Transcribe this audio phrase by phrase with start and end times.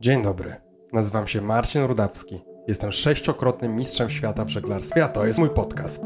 [0.00, 0.54] Dzień dobry.
[0.92, 2.44] Nazywam się Marcin Rudawski.
[2.66, 6.02] Jestem sześciokrotnym mistrzem świata w żeglarstwie, a to jest mój podcast.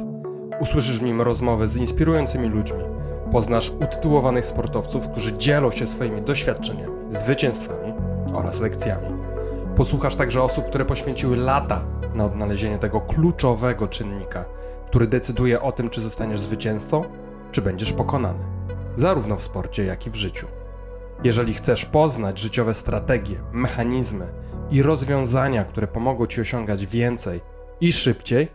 [0.60, 2.82] Usłyszysz w nim rozmowy z inspirującymi ludźmi.
[3.32, 7.95] Poznasz utytułowanych sportowców, którzy dzielą się swoimi doświadczeniami, zwycięstwami
[8.34, 9.22] oraz lekcjami.
[9.76, 11.85] Posłuchasz także osób, które poświęciły lata
[12.15, 14.45] na odnalezienie tego kluczowego czynnika,
[14.87, 17.05] który decyduje o tym, czy zostaniesz zwycięzcą,
[17.52, 18.45] czy będziesz pokonany,
[18.97, 20.59] zarówno w sporcie, jak i w życiu.
[21.24, 24.27] Jeżeli chcesz poznać życiowe strategie, mechanizmy
[24.70, 27.41] i rozwiązania, które pomogą ci osiągać więcej
[27.80, 28.48] i szybciej,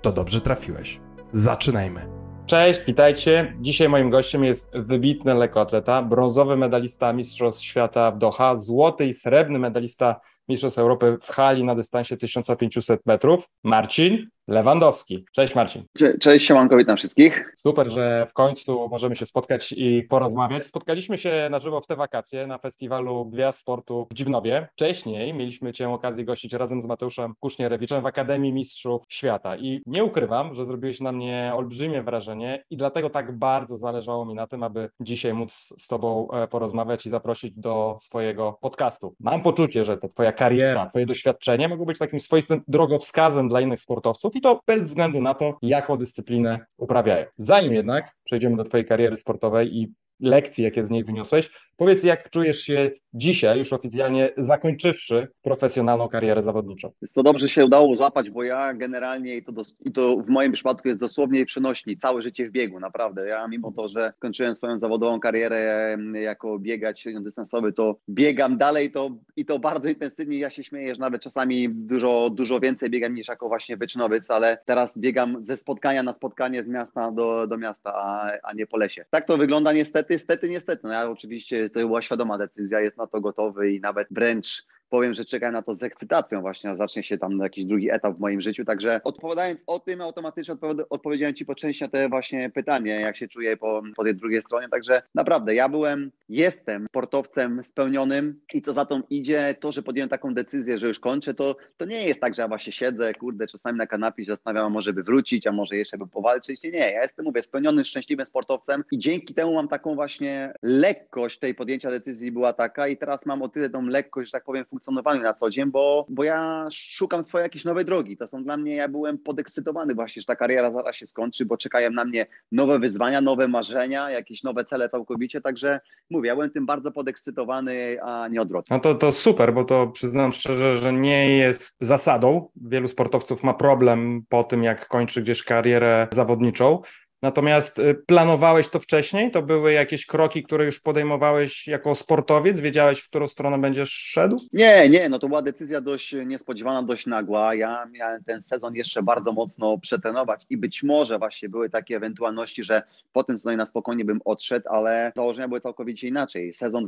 [0.00, 1.00] to dobrze trafiłeś.
[1.32, 2.06] Zaczynajmy.
[2.46, 3.56] Cześć, witajcie.
[3.60, 9.58] Dzisiaj moim gościem jest wybitny lekkoatleta, brązowy medalista Mistrzostw Świata w Doha, złoty i srebrny
[9.58, 15.24] medalista Mistrzostw Europy w hali na dystansie 1500 metrów, Marcin Lewandowski.
[15.32, 15.84] Cześć Marcin.
[15.98, 17.52] Cze cześć, siemanko, witam wszystkich.
[17.56, 20.66] Super, że w końcu możemy się spotkać i porozmawiać.
[20.66, 24.68] Spotkaliśmy się na żywo w te wakacje na festiwalu Gwiazd Sportu w Dziwnowie.
[24.72, 30.04] Wcześniej mieliśmy Cię okazję gościć razem z Mateuszem Kusznierewiczem w Akademii Mistrzów Świata i nie
[30.04, 34.62] ukrywam, że zrobiłeś na mnie olbrzymie wrażenie i dlatego tak bardzo zależało mi na tym,
[34.62, 39.14] aby dzisiaj móc z Tobą e, porozmawiać i zaprosić do swojego podcastu.
[39.20, 43.80] Mam poczucie, że ta Twoja kariera, Twoje doświadczenie mogą być takim swoistym drogowskazem dla innych
[43.80, 47.26] sportowców, i to bez względu na to, jaką dyscyplinę uprawiają.
[47.36, 52.30] Zanim jednak przejdziemy do Twojej kariery sportowej i lekcji, jakie z niej wyniosłeś, powiedz, jak
[52.30, 56.92] czujesz się dzisiaj, już oficjalnie zakończywszy profesjonalną karierę zawodniczą?
[57.02, 60.28] Jest to dobrze się udało złapać, bo ja generalnie, i to, dos- i to w
[60.28, 63.26] moim przypadku jest dosłownie przenośni, całe życie w biegu, naprawdę.
[63.26, 69.10] Ja mimo to, że skończyłem swoją zawodową karierę jako biegacz średniodystansowy, to biegam dalej to,
[69.36, 70.38] i to bardzo intensywnie.
[70.38, 74.58] Ja się śmieję, że nawet czasami dużo, dużo więcej biegam niż jako właśnie wyczynowiec, ale
[74.66, 78.76] teraz biegam ze spotkania na spotkanie z miasta do, do miasta, a, a nie po
[78.76, 79.04] lesie.
[79.10, 80.82] Tak to wygląda niestety, niestety, niestety.
[80.86, 85.14] No ja oczywiście, to była świadoma decyzja, jest na to gotowy i nawet wręcz powiem,
[85.14, 88.20] że czekam na to z ekscytacją właśnie, a zacznie się tam jakiś drugi etap w
[88.20, 92.50] moim życiu, także odpowiadając o tym, automatycznie odpowiada, odpowiedziałem Ci po części na te właśnie
[92.50, 97.62] pytanie, jak się czuję po, po tej drugiej stronie, także naprawdę ja byłem, jestem sportowcem
[97.62, 101.56] spełnionym i co za tą idzie, to, że podjąłem taką decyzję, że już kończę, to,
[101.76, 104.92] to nie jest tak, że ja właśnie siedzę, kurde, czasami na kanapie zastanawiam, a może
[104.92, 108.84] by wrócić, a może jeszcze by powalczyć, nie, nie, ja jestem, mówię, spełnionym, szczęśliwym sportowcem
[108.90, 113.42] i dzięki temu mam taką właśnie lekkość tej podjęcia decyzji była taka i teraz mam
[113.42, 117.24] o tyle tą lekkość, że tak powiem, funkcjonowaniu na co dzień, bo, bo ja szukam
[117.24, 118.16] swojej jakiejś nowej drogi.
[118.16, 121.56] To są dla mnie, ja byłem podekscytowany właśnie, że ta kariera zaraz się skończy, bo
[121.56, 126.50] czekają na mnie nowe wyzwania, nowe marzenia, jakieś nowe cele całkowicie, także mówię, ja byłem
[126.50, 128.76] tym bardzo podekscytowany, a nie odwrotnie.
[128.76, 132.48] No to, to super, bo to przyznam szczerze, że nie jest zasadą.
[132.56, 136.82] Wielu sportowców ma problem po tym, jak kończy gdzieś karierę zawodniczą.
[137.22, 139.30] Natomiast y, planowałeś to wcześniej?
[139.30, 142.60] To były jakieś kroki, które już podejmowałeś jako sportowiec?
[142.60, 144.40] Wiedziałeś, w którą stronę będziesz szedł?
[144.52, 147.54] Nie, nie, no to była decyzja dość niespodziewana, dość nagła.
[147.54, 152.64] Ja miałem ten sezon jeszcze bardzo mocno przetrenować i być może właśnie były takie ewentualności,
[152.64, 152.82] że
[153.12, 156.52] po tym sezonie na spokojnie bym odszedł, ale założenia były całkowicie inaczej.
[156.52, 156.86] Sezon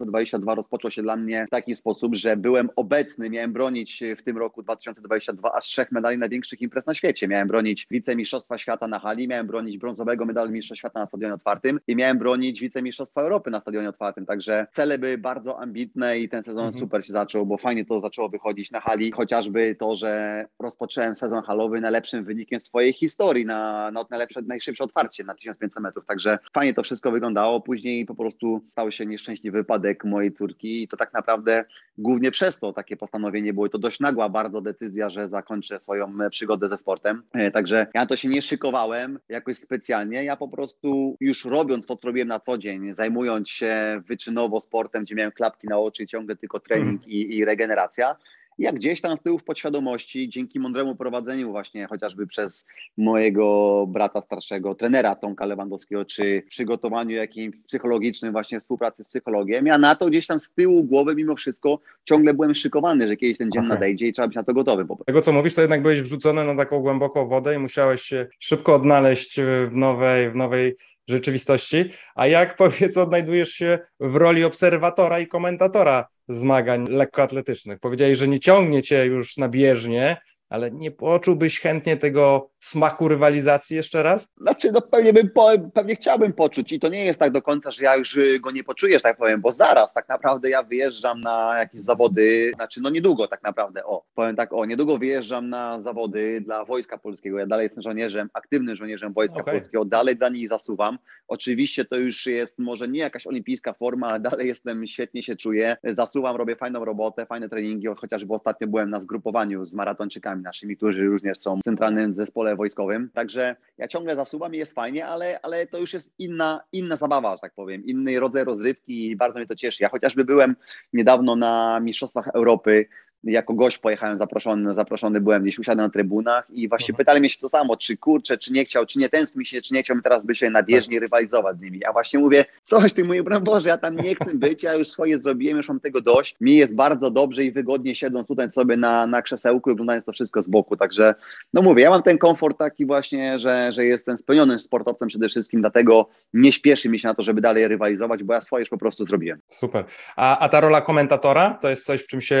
[0.00, 4.38] 2022 rozpoczął się dla mnie w taki sposób, że byłem obecny, miałem bronić w tym
[4.38, 7.28] roku 2022 aż trzech medali największych imprez na świecie.
[7.28, 11.80] Miałem bronić wicemistrzostwa świata na hali, miałem bronić brązowego medalu Mistrzostwa Świata na stadionie otwartym
[11.86, 14.26] i miałem bronić wicemistrzostwa Europy na stadionie otwartym.
[14.26, 16.72] Także cele były bardzo ambitne i ten sezon Mhm.
[16.80, 19.12] super się zaczął, bo fajnie to zaczęło wychodzić na hali.
[19.12, 25.24] Chociażby to, że rozpocząłem sezon halowy najlepszym wynikiem swojej historii na, na najlepsze, najszybsze otwarcie
[25.24, 26.06] na 1500 metrów.
[26.06, 27.60] Także fajnie to wszystko wyglądało.
[27.60, 31.64] Później po prostu stał się nieszczęśliwy wypadek mojej córki i to tak naprawdę
[31.98, 33.66] głównie przez to takie postanowienie było.
[33.66, 37.22] I to dość nagła bardzo decyzja, że zakończę swoją e, przygodę ze sportem.
[37.32, 40.24] E, Także ja to się nie szykowałem jakoś specjalnie.
[40.24, 45.04] Ja po prostu już robiąc to, co robiłem na co dzień, zajmując się wyczynowo sportem,
[45.04, 48.16] gdzie miałem klapki na oczy, ciągle tylko trening i, i regeneracja.
[48.58, 52.66] Jak gdzieś tam z tyłu w podświadomości, dzięki mądremu prowadzeniu właśnie chociażby przez
[52.96, 59.78] mojego brata starszego, trenera Tomka Lewandowskiego, czy przygotowaniu jakimś psychologicznym właśnie współpracy z psychologiem, ja
[59.78, 63.50] na to gdzieś tam z tyłu głowy mimo wszystko ciągle byłem szykowany, że kiedyś ten
[63.50, 63.70] dzień Okej.
[63.70, 64.86] nadejdzie i trzeba być na to gotowy.
[65.06, 68.74] Tego, co mówisz, to jednak byłeś wrzucony na taką głęboką wodę i musiałeś się szybko
[68.74, 70.76] odnaleźć w nowej, w nowej
[71.08, 71.90] rzeczywistości.
[72.14, 77.78] A jak powiedz, odnajdujesz się w roli obserwatora i komentatora zmagań lekkoatletycznych?
[77.80, 80.16] Powiedziałeś, że nie ciągnie cię już na bieżnię,
[80.48, 84.32] ale nie poczułbyś chętnie tego smaku rywalizacji jeszcze raz?
[84.40, 87.70] Znaczy, no pewnie bym, po, pewnie chciałbym poczuć i to nie jest tak do końca,
[87.70, 91.20] że ja już go nie poczuję, że tak powiem, bo zaraz tak naprawdę ja wyjeżdżam
[91.20, 95.80] na jakieś zawody, znaczy no niedługo tak naprawdę, o, powiem tak, o, niedługo wyjeżdżam na
[95.80, 99.54] zawody dla Wojska Polskiego, ja dalej jestem żołnierzem, aktywnym żołnierzem Wojska Okej.
[99.54, 100.98] Polskiego, dalej dla nich zasuwam.
[101.28, 105.76] Oczywiście to już jest może nie jakaś olimpijska forma, ale dalej jestem, świetnie się czuję,
[105.84, 111.04] zasuwam, robię fajną robotę, fajne treningi, chociażby ostatnio byłem na zgrupowaniu z maratończykami naszymi, którzy
[111.04, 115.66] również są w centralnym zespole wojskowym, także ja ciągle zasuwam i jest fajnie, ale, ale
[115.66, 119.46] to już jest inna, inna zabawa, że tak powiem, inny rodzaj rozrywki i bardzo mnie
[119.46, 119.82] to cieszy.
[119.82, 120.56] Ja chociażby byłem
[120.92, 122.86] niedawno na Mistrzostwach Europy,
[123.24, 126.96] jako gość pojechałem zaproszony, zaproszony byłem gdzieś, usiadłem na trybunach i właśnie Mhm.
[126.96, 129.74] pytali mnie się to samo, czy kurczę, czy nie chciał, czy nie tęskni się, czy
[129.74, 131.84] nie chciałbym teraz być na bieżni rywalizować z nimi.
[131.84, 134.88] A właśnie mówię, coś ty mój broń Boże, ja tam nie chcę być, ja już
[134.88, 136.36] swoje zrobiłem, już mam tego dość.
[136.40, 140.12] Mi jest bardzo dobrze i wygodnie siedząc tutaj sobie na, na krzesełku i oglądając to
[140.12, 141.14] wszystko z boku, także
[141.52, 145.60] no mówię, ja mam ten komfort taki właśnie, że, że jestem spełnionym sportowcem przede wszystkim,
[145.60, 148.78] dlatego nie śpieszy mi się na to, żeby dalej rywalizować, bo ja swoje już po
[148.78, 149.38] prostu zrobiłem.
[149.48, 149.84] Super.
[150.16, 152.38] A, a ta rola komentatora to jest coś, w czym się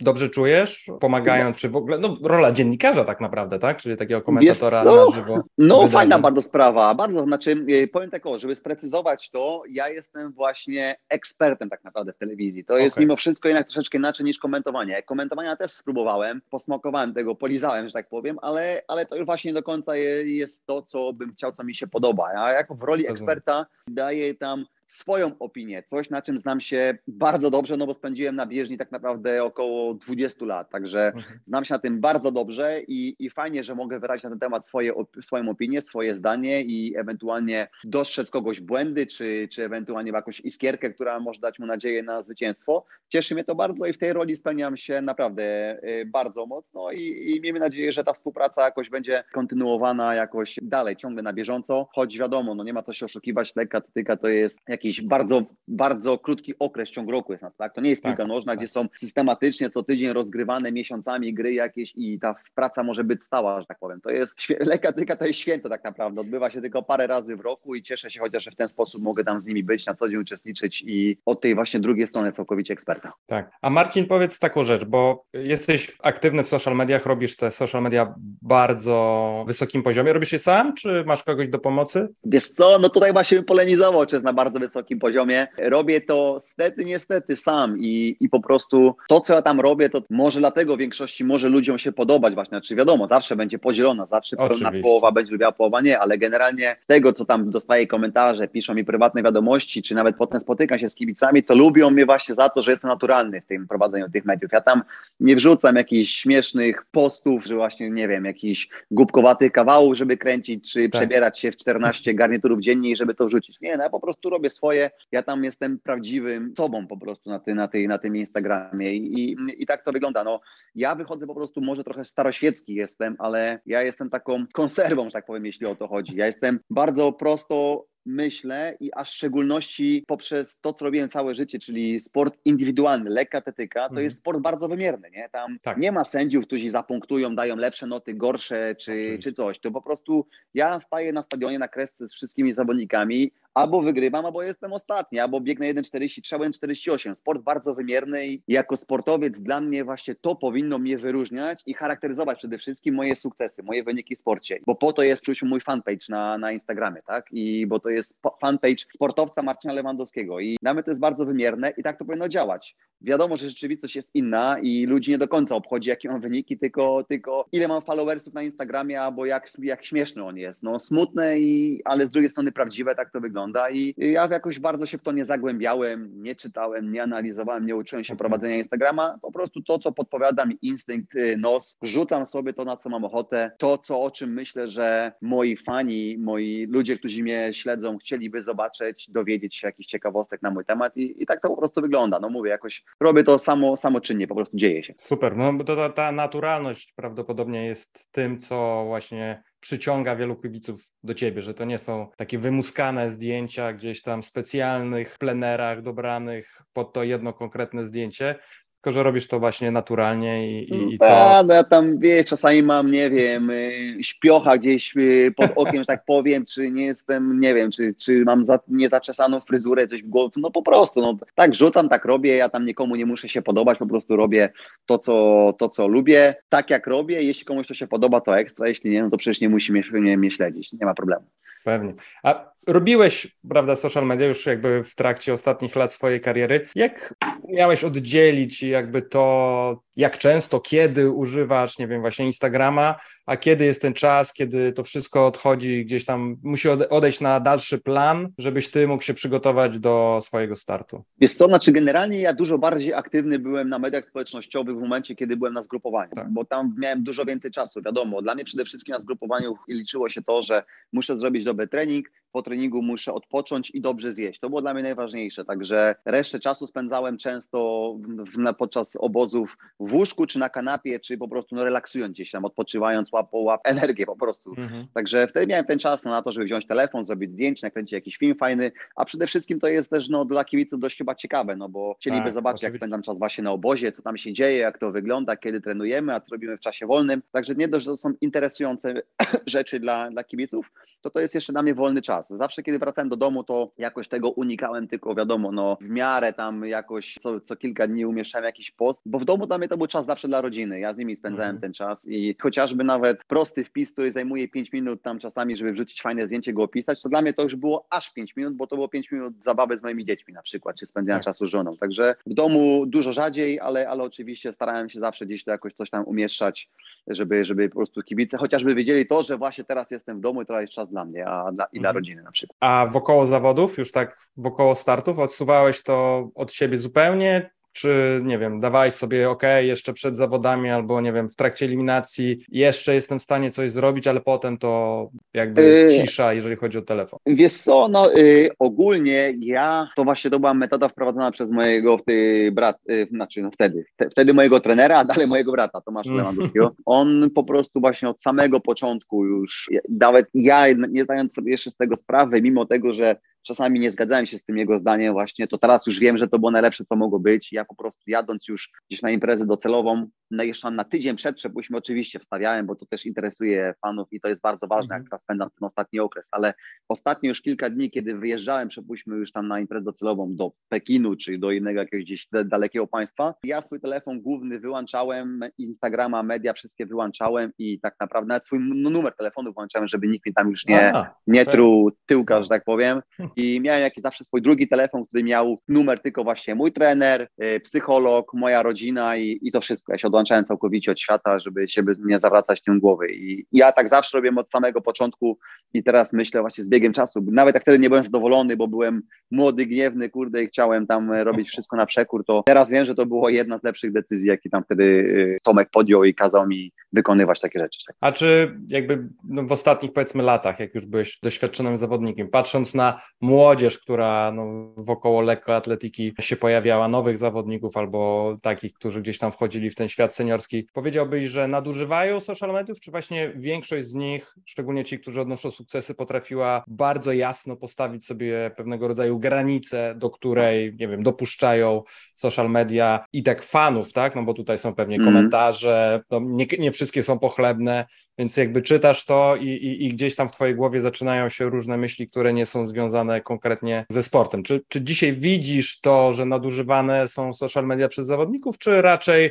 [0.00, 3.78] dobrze czujesz, pomagając, czy w ogóle, no rola dziennikarza tak naprawdę, tak?
[3.78, 5.06] Czyli takiego komentatora Wiesz co?
[5.06, 5.42] na żywo.
[5.58, 10.32] No, fajna bardzo sprawa, bardzo, znaczy y, powiem tak o, żeby sprecyzować to, ja jestem
[10.32, 12.64] właśnie ekspertem tak naprawdę w telewizji.
[12.64, 13.06] To jest Okej.
[13.06, 15.02] mimo wszystko jednak troszeczkę inaczej niż komentowanie.
[15.02, 19.54] Komentowania też spróbowałem, posmakowałem tego, polizałem, że tak powiem, ale, ale to już właśnie nie
[19.54, 22.32] do końca je, jest to, co bym chciał, co mi się podoba.
[22.32, 27.50] Ja jako w roli eksperta daję tam swoją opinię, coś na czym znam się bardzo
[27.50, 31.40] dobrze, no bo spędziłem na bieżni tak naprawdę około 20 lat, także Mhm.
[31.46, 34.66] Znam się na tym bardzo dobrze i, i fajnie, że mogę wyrazić na ten temat
[34.66, 34.92] swoje,
[35.22, 41.20] swoją opinię, swoje zdanie i ewentualnie dostrzec kogoś błędy, czy, czy ewentualnie jakąś iskierkę, która
[41.20, 42.84] może dać mu nadzieję na zwycięstwo.
[43.08, 47.32] Cieszy mnie to bardzo i w tej roli spełniam się naprawdę y, bardzo mocno i,
[47.36, 52.18] i miejmy nadzieję, że ta współpraca jakoś będzie kontynuowana jakoś dalej, ciągle na bieżąco, choć
[52.18, 56.54] wiadomo, no nie ma to się oszukiwać, lekka atletyka to jest jakiś bardzo, bardzo krótki
[56.58, 57.74] okres, ciąg roku jest na to, tak?
[57.74, 58.58] To nie jest Tak, piłka nożna, tak.
[58.58, 63.60] gdzie są systematycznie co tydzień rozgrywane miesiącami gry jakieś i ta praca może być stała,
[63.60, 64.00] że tak powiem.
[64.00, 64.34] To jest,
[64.72, 68.10] atletyka to jest święto tak naprawdę, odbywa się tylko parę razy w roku i cieszę
[68.10, 70.82] się chociaż, że w ten sposób mogę tam z nimi być, na co dzień uczestniczyć
[70.86, 73.12] i od tej właśnie drugiej strony całkowicie eksperta.
[73.26, 73.50] Tak.
[73.62, 78.14] A Marcin, powiedz taką rzecz, bo jesteś aktywny w social mediach, robisz te social media
[78.42, 80.12] bardzo wysokim poziomie.
[80.12, 82.08] Robisz je sam, czy masz kogoś do pomocy?
[82.24, 84.69] Wiesz co, no tutaj właśnie polenizował, czy jest na bardzo wysokim
[85.00, 85.48] poziomie.
[85.58, 90.02] Robię to stety, niestety sam i, i po prostu to, co ja tam robię, to
[90.10, 94.36] może dlatego w większości może ludziom się podobać właśnie, znaczy wiadomo, zawsze będzie podzielona, zawsze
[94.36, 94.82] pełna Oczywiście.
[94.82, 98.84] połowa będzie lubiła, połowa nie, ale generalnie z tego, co tam dostaję komentarze, piszą mi
[98.84, 102.62] prywatne wiadomości, czy nawet potem spotykam się z kibicami, to lubią mnie właśnie za to,
[102.62, 104.52] że jestem naturalny w tym prowadzeniu tych mediów.
[104.52, 104.82] Ja tam
[105.20, 110.88] nie wrzucam jakichś śmiesznych postów, że właśnie, nie wiem, jakichś głupkowatych kawałów, żeby kręcić, czy
[110.88, 111.00] Tak.
[111.00, 113.60] przebierać się w 14 garniturów dziennie i żeby to wrzucić.
[113.60, 117.38] Nie, no ja po prostu robię swoje, ja tam jestem prawdziwym sobą po prostu na,
[117.38, 120.24] ty, na, tej, na tym Instagramie I, i, i tak to wygląda.
[120.24, 120.40] No,
[120.74, 125.26] ja wychodzę po prostu, może trochę staroświecki jestem, ale ja jestem taką konserwą, że tak
[125.26, 126.16] powiem, jeśli o to chodzi.
[126.16, 131.58] Ja jestem bardzo prosto myślę i a w szczególności poprzez to, co robiłem całe życie,
[131.58, 134.04] czyli sport indywidualny, lekka atletyka, to Mhm.
[134.04, 135.28] jest sport bardzo wymierny, nie?
[135.32, 135.78] Tam Tak.
[135.78, 139.18] nie ma sędziów, którzy zapunktują, dają lepsze noty, gorsze czy, Oczywiście.
[139.22, 139.58] czy coś.
[139.58, 144.42] To po prostu ja staję na stadionie na kresce z wszystkimi zawodnikami, albo wygrywam, albo
[144.42, 147.14] jestem ostatni, albo biegnę 1,43, albo 1,48.
[147.14, 152.38] Sport bardzo wymierny i jako sportowiec dla mnie właśnie to powinno mnie wyróżniać i charakteryzować
[152.38, 156.06] przede wszystkim moje sukcesy, moje wyniki w sporcie, bo po to jest przecież mój fanpage
[156.08, 157.26] na, na Instagramie, tak?
[157.32, 161.72] I bo to jest fanpage sportowca Marcina Lewandowskiego i dla mnie to jest bardzo wymierne
[161.76, 162.76] i tak to powinno działać.
[163.02, 167.04] Wiadomo, że rzeczywistość jest inna i ludzi nie do końca obchodzi, jakie mam wyniki, tylko,
[167.08, 170.62] tylko ile mam followersów na Instagramie, albo jak, jak śmieszny on jest.
[170.62, 173.70] No smutne, i, ale z drugiej strony prawdziwe, tak to wygląda.
[173.70, 178.04] I ja jakoś bardzo się w to nie zagłębiałem, nie czytałem, nie analizowałem, nie uczyłem
[178.04, 178.18] się Mhm.
[178.18, 179.18] prowadzenia Instagrama.
[179.22, 183.04] Po prostu to, co podpowiada mi instynkt, y, nos, rzucam sobie to, na co mam
[183.04, 183.50] ochotę.
[183.58, 189.10] To, co o czym myślę, że moi fani, moi ludzie, którzy mnie śledzą, chcieliby zobaczyć,
[189.10, 192.20] dowiedzieć się jakichś ciekawostek na mój temat i, i tak to po prostu wygląda.
[192.20, 194.94] No mówię, jakoś robię to samo, samoczynnie, po prostu dzieje się.
[194.98, 201.14] Super, no to, ta, ta naturalność prawdopodobnie jest tym, co właśnie przyciąga wielu kibiców do
[201.14, 206.92] ciebie, że to nie są takie wymuskane zdjęcia gdzieś tam w specjalnych plenerach dobranych pod
[206.92, 208.34] to jedno konkretne zdjęcie,
[208.80, 211.36] tylko że robisz to właśnie naturalnie i, i, i to...
[211.36, 215.82] A, no ja tam, wiesz, czasami mam, nie wiem, y, śpiocha gdzieś y, pod okiem,
[215.82, 220.02] że tak powiem, czy nie jestem, nie wiem, czy, czy mam za, niezaczesaną fryzurę, coś
[220.02, 223.28] w głowie, no po prostu, no tak rzucam, tak robię, ja tam nikomu nie muszę
[223.28, 224.52] się podobać, po prostu robię
[224.86, 228.68] to, co, to, co lubię, tak jak robię, jeśli komuś to się podoba, to ekstra,
[228.68, 231.26] jeśli nie, no to przecież nie musi mnie, mnie, mnie śledzić, nie ma problemu.
[231.64, 231.94] Pewnie.
[232.22, 236.66] A robiłeś, prawda, social media już jakby w trakcie ostatnich lat swojej kariery.
[236.74, 237.14] Jak
[237.48, 243.82] miałeś oddzielić jakby to, jak często, kiedy używasz, nie wiem, właśnie Instagrama, a kiedy jest
[243.82, 248.86] ten czas, kiedy to wszystko odchodzi gdzieś tam, musi odejść na dalszy plan, żebyś ty
[248.88, 251.04] mógł się przygotować do swojego startu?
[251.20, 255.36] Jest to, znaczy generalnie ja dużo bardziej aktywny byłem na mediach społecznościowych w momencie, kiedy
[255.36, 256.30] byłem na zgrupowaniu, tak.
[256.30, 258.22] bo tam miałem dużo więcej czasu, wiadomo.
[258.22, 260.62] Dla mnie przede wszystkim na zgrupowaniu liczyło się to, że
[260.92, 264.40] muszę zrobić dobry trening, po treningu muszę odpocząć i dobrze zjeść.
[264.40, 267.96] To było dla mnie najważniejsze, także resztę czasu spędzałem często
[268.34, 272.30] w, na, podczas obozów w łóżku, czy na kanapie, czy po prostu no, relaksując gdzieś
[272.30, 274.54] tam, odpoczywając, łap, łap energię po prostu.
[274.58, 274.86] Mhm.
[274.94, 278.34] Także wtedy miałem ten czas na to, żeby wziąć telefon, zrobić zdjęcie, nakręcić jakiś film
[278.34, 281.94] fajny, a przede wszystkim to jest też no, dla kibiców dość chyba ciekawe, no bo
[281.94, 282.66] chcieliby tak, zobaczyć, oczywiście.
[282.66, 286.14] jak spędzam czas właśnie na obozie, co tam się dzieje, jak to wygląda, kiedy trenujemy,
[286.14, 287.22] a co robimy w czasie wolnym.
[287.32, 288.94] Także nie dość, że to są interesujące
[289.46, 292.28] rzeczy dla, dla kibiców, to to jest jeszcze dla mnie wolny czas.
[292.28, 296.64] Zawsze, kiedy wracałem do domu, to jakoś tego unikałem, tylko wiadomo, no w miarę tam
[296.66, 299.86] jakoś co, co kilka dni umieszczałem jakiś post, bo w domu dla mnie to był
[299.86, 300.80] czas zawsze dla rodziny.
[300.80, 301.60] Ja z nimi spędzałem mhm.
[301.60, 306.02] ten czas i chociażby nawet prosty wpis, który zajmuje 5 minut tam czasami, żeby wrzucić
[306.02, 308.76] fajne zdjęcie, go opisać, to dla mnie to już było aż 5 minut, bo to
[308.76, 311.24] było 5 minut zabawy z moimi dziećmi na przykład, czy spędzania tak.
[311.24, 311.76] czasu z żoną.
[311.76, 315.90] Także w domu dużo rzadziej, ale, ale oczywiście starałem się zawsze gdzieś to jakoś coś
[315.90, 316.68] tam umieszczać,
[317.06, 320.46] żeby, żeby po prostu kibice chociażby wiedzieli to, że właśnie teraz jestem w domu i
[320.46, 321.80] teraz jest czas dla mnie, a dla, i mhm.
[321.82, 322.56] dla rodziny na przykład.
[322.60, 328.60] A wokoło zawodów, już tak wokoło startów, odsuwałeś to od siebie zupełnie, czy nie wiem,
[328.60, 333.22] dawałeś sobie ok, jeszcze przed zawodami, albo nie wiem, w trakcie eliminacji jeszcze jestem w
[333.22, 337.20] stanie coś zrobić, ale potem to jakby yy, cisza, jeżeli chodzi o telefon.
[337.26, 342.52] Wiesz co, no yy, ogólnie ja, to właśnie to była metoda wprowadzona przez mojego yy,
[342.52, 346.18] brat, yy, znaczy no wtedy, te, wtedy mojego trenera, a dalej mojego brata Tomasza mm.
[346.18, 346.74] Lewandowskiego.
[346.86, 351.76] On po prostu właśnie od samego początku już, nawet ja nie zdając sobie jeszcze z
[351.76, 355.58] tego sprawy, mimo tego, że czasami nie zgadzałem się z tym jego zdaniem właśnie, to
[355.58, 357.52] teraz już wiem, że to było najlepsze, co mogło być.
[357.52, 361.76] Ja po prostu jadąc już gdzieś na imprezę docelową, no jeszcze na tydzień przed przepuśćmy
[361.76, 365.06] oczywiście wstawiałem, bo to też interesuje fanów i to jest bardzo ważne, jak mhm.
[365.10, 366.54] teraz spędzam ten ostatni okres, ale
[366.88, 371.38] ostatnio już kilka dni, kiedy wyjeżdżałem, przepuśćmy już tam na imprezę docelową do Pekinu, czy
[371.38, 377.52] do innego jakiegoś gdzieś dalekiego państwa, ja swój telefon główny wyłączałem, Instagrama, media wszystkie wyłączałem
[377.58, 380.92] i tak naprawdę nawet swój numer telefonu włączałem, żeby nikt mi tam już nie,
[381.26, 383.02] nie truł tyłka, że tak powiem.
[383.36, 387.60] I miałem jakiś zawsze swój drugi telefon, który miał numer tylko właśnie mój trener, y,
[387.60, 389.92] psycholog, moja rodzina i, i to wszystko.
[389.92, 393.12] Ja się odłączałem całkowicie od świata, żeby się nie zawracać tym głowy.
[393.12, 395.38] I ja tak zawsze robiłem od samego początku
[395.74, 397.24] i teraz myślę właśnie z biegiem czasu.
[397.32, 401.48] Nawet jak wtedy nie byłem zadowolony, bo byłem młody, gniewny, kurde i chciałem tam robić
[401.48, 404.64] wszystko na przekór, to teraz wiem, że to było jedna z lepszych decyzji, jakie tam
[404.64, 407.78] wtedy y, Tomek podjął i kazał mi wykonywać takie rzeczy.
[408.00, 413.00] A czy jakby no w ostatnich powiedzmy latach, jak już byłeś doświadczonym zawodnikiem, patrząc na
[413.20, 419.70] młodzież, która no, wokoło lekkoatletyki się pojawiała, nowych zawodników albo takich, którzy gdzieś tam wchodzili
[419.70, 424.84] w ten świat seniorski, powiedziałbyś, że nadużywają social mediów, czy właśnie większość z nich, szczególnie
[424.84, 430.88] ci, którzy odnoszą sukcesy, potrafiła bardzo jasno postawić sobie pewnego rodzaju granicę, do której, nie
[430.88, 431.82] wiem, dopuszczają
[432.14, 434.16] social media i tak fanów, tak?
[434.16, 435.06] No bo tutaj są pewnie mm.
[435.06, 437.86] komentarze, no nie, nie wszystkie są pochlebne,
[438.20, 441.76] więc jakby czytasz to i, i, i, gdzieś tam w twojej głowie zaczynają się różne
[441.76, 444.42] myśli, które nie są związane konkretnie ze sportem.
[444.42, 449.30] Czy, czy dzisiaj widzisz to, że nadużywane są social media przez zawodników, czy raczej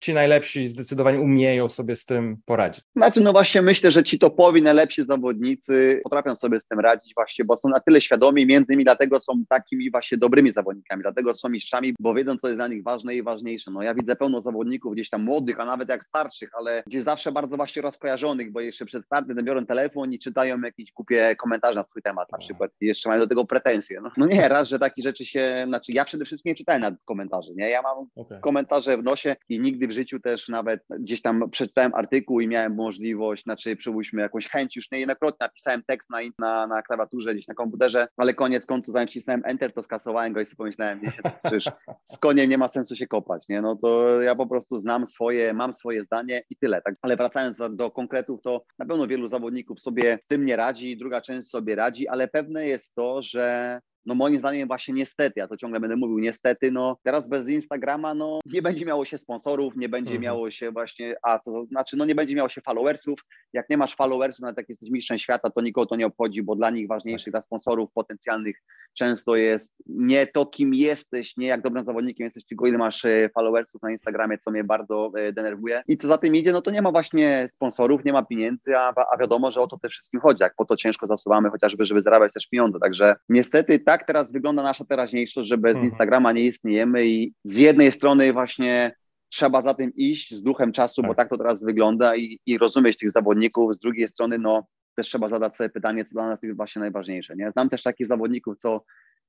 [0.00, 2.84] ci najlepsi zdecydowanie umieją sobie z tym poradzić.
[2.96, 7.44] Znaczy, no właśnie myślę, że ci topowi, najlepsi zawodnicy potrafią sobie z tym radzić właśnie,
[7.44, 11.48] bo są na tyle świadomi, między innymi dlatego są takimi właśnie dobrymi zawodnikami, dlatego są
[11.48, 13.70] mistrzami, bo wiedzą, co jest dla nich ważne i ważniejsze.
[13.70, 17.32] No ja widzę pełno zawodników gdzieś tam młodych, a nawet jak starszych, ale gdzieś zawsze
[17.32, 21.84] bardzo właśnie rozkojarzonych, bo jeszcze przed startem biorą telefon i czytają jakieś głupie komentarze na
[21.84, 24.00] swój temat na przykład i jeszcze mają do tego pretensje.
[24.00, 26.96] No, no nie, raz, że takie rzeczy się, znaczy ja przede wszystkim nie czytałem na
[27.04, 27.70] komentarzy, nie?
[27.70, 28.40] Ja mam okay.
[28.40, 32.74] komentarze w nosie i nigdy w życiu też nawet gdzieś tam przeczytałem artykuł i miałem
[32.74, 37.54] możliwość, znaczy przyłóżmy jakąś chęć, już niejednokrotnie napisałem tekst na, na, na klawiaturze, gdzieś na
[37.54, 41.12] komputerze, ale koniec końców zanim wcisnąłem Enter, to skasowałem go i sobie pomyślałem, nie,
[41.44, 41.70] przecież
[42.06, 45.54] z koniem nie ma sensu się kopać, nie, no to ja po prostu znam swoje,
[45.54, 49.80] mam swoje zdanie i tyle, tak, ale wracając do konkretów, to na pewno wielu zawodników
[49.80, 54.38] sobie tym nie radzi, druga część sobie radzi, ale pewne jest to, że no moim
[54.38, 58.62] zdaniem właśnie niestety, ja to ciągle będę mówił, niestety, no teraz bez Instagrama, no nie
[58.62, 60.22] będzie miało się sponsorów, nie będzie mhm.
[60.22, 63.20] miało się właśnie, a co to znaczy, no nie będzie miało się followersów,
[63.52, 66.56] jak nie masz followersów, nawet jak jesteś mistrzem świata, to nikogo to nie obchodzi, bo
[66.56, 68.56] dla nich ważniejszych, dla sponsorów potencjalnych
[68.94, 73.28] często jest nie to, kim jesteś, nie jak dobrym zawodnikiem jesteś, tylko ile masz e,
[73.34, 75.82] followersów na Instagramie, co mnie bardzo e, denerwuje.
[75.88, 78.94] I co za tym idzie, no to nie ma właśnie sponsorów, nie ma pieniędzy, a,
[79.12, 82.02] a wiadomo, że o to też wszystkim chodzi, jak po to ciężko zasuwamy chociażby, żeby
[82.02, 82.78] zarabiać też pieniądze.
[82.78, 85.84] Także niestety tak teraz wygląda nasza teraźniejszość, że bez mhm.
[85.84, 88.94] Instagrama nie istniejemy i z jednej strony właśnie
[89.28, 91.08] trzeba za tym iść z duchem czasu, tak.
[91.08, 95.06] bo tak to teraz wygląda i, i rozumieć tych zawodników, z drugiej strony no też
[95.06, 97.36] trzeba zadać sobie pytanie, co dla nas jest właśnie najważniejsze.
[97.36, 97.50] Nie?
[97.50, 98.84] Znam też takich zawodników, co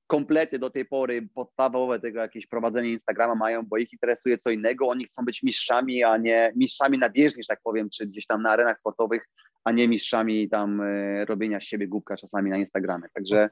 [0.06, 4.88] komplety do tej pory podstawowe tego jakieś prowadzenie Instagrama mają, bo ich interesuje co innego,
[4.88, 8.42] oni chcą być mistrzami, a nie mistrzami na bieżni, że tak powiem, czy gdzieś tam
[8.42, 9.28] na arenach sportowych,
[9.64, 13.08] a nie mistrzami tam e, robienia z siebie głupka czasami na Instagramie.
[13.14, 13.48] Także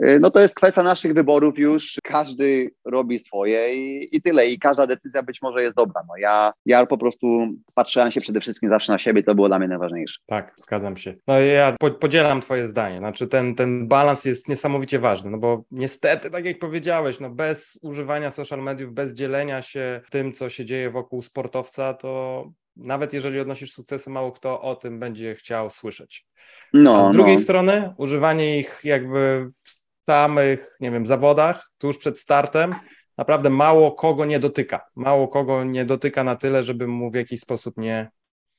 [0.00, 4.58] e, no to jest kwestia naszych wyborów już, każdy robi swoje i, i tyle i
[4.58, 6.02] każda decyzja być może jest dobra.
[6.08, 9.58] No ja, ja po prostu patrzyłem się przede wszystkim zawsze na siebie, to było dla
[9.58, 10.18] mnie najważniejsze.
[10.26, 11.14] Tak, zgadzam się.
[11.28, 16.30] No ja podzielam twoje zdanie, znaczy ten, ten balans jest niesamowicie ważny, no bo niestety,
[16.30, 20.90] tak jak powiedziałeś, no bez używania social mediów, bez dzielenia się tym, co się dzieje
[20.90, 26.26] wokół sportowca, to nawet jeżeli odnosisz sukcesy, mało kto o tym będzie chciał słyszeć.
[26.72, 27.40] No, A z drugiej no.
[27.40, 32.74] strony używanie ich jakby w samych, nie wiem, zawodach, tuż przed startem,
[33.18, 34.80] naprawdę mało kogo nie dotyka.
[34.96, 38.10] Mało kogo nie dotyka na tyle, żeby mu w jakiś sposób nie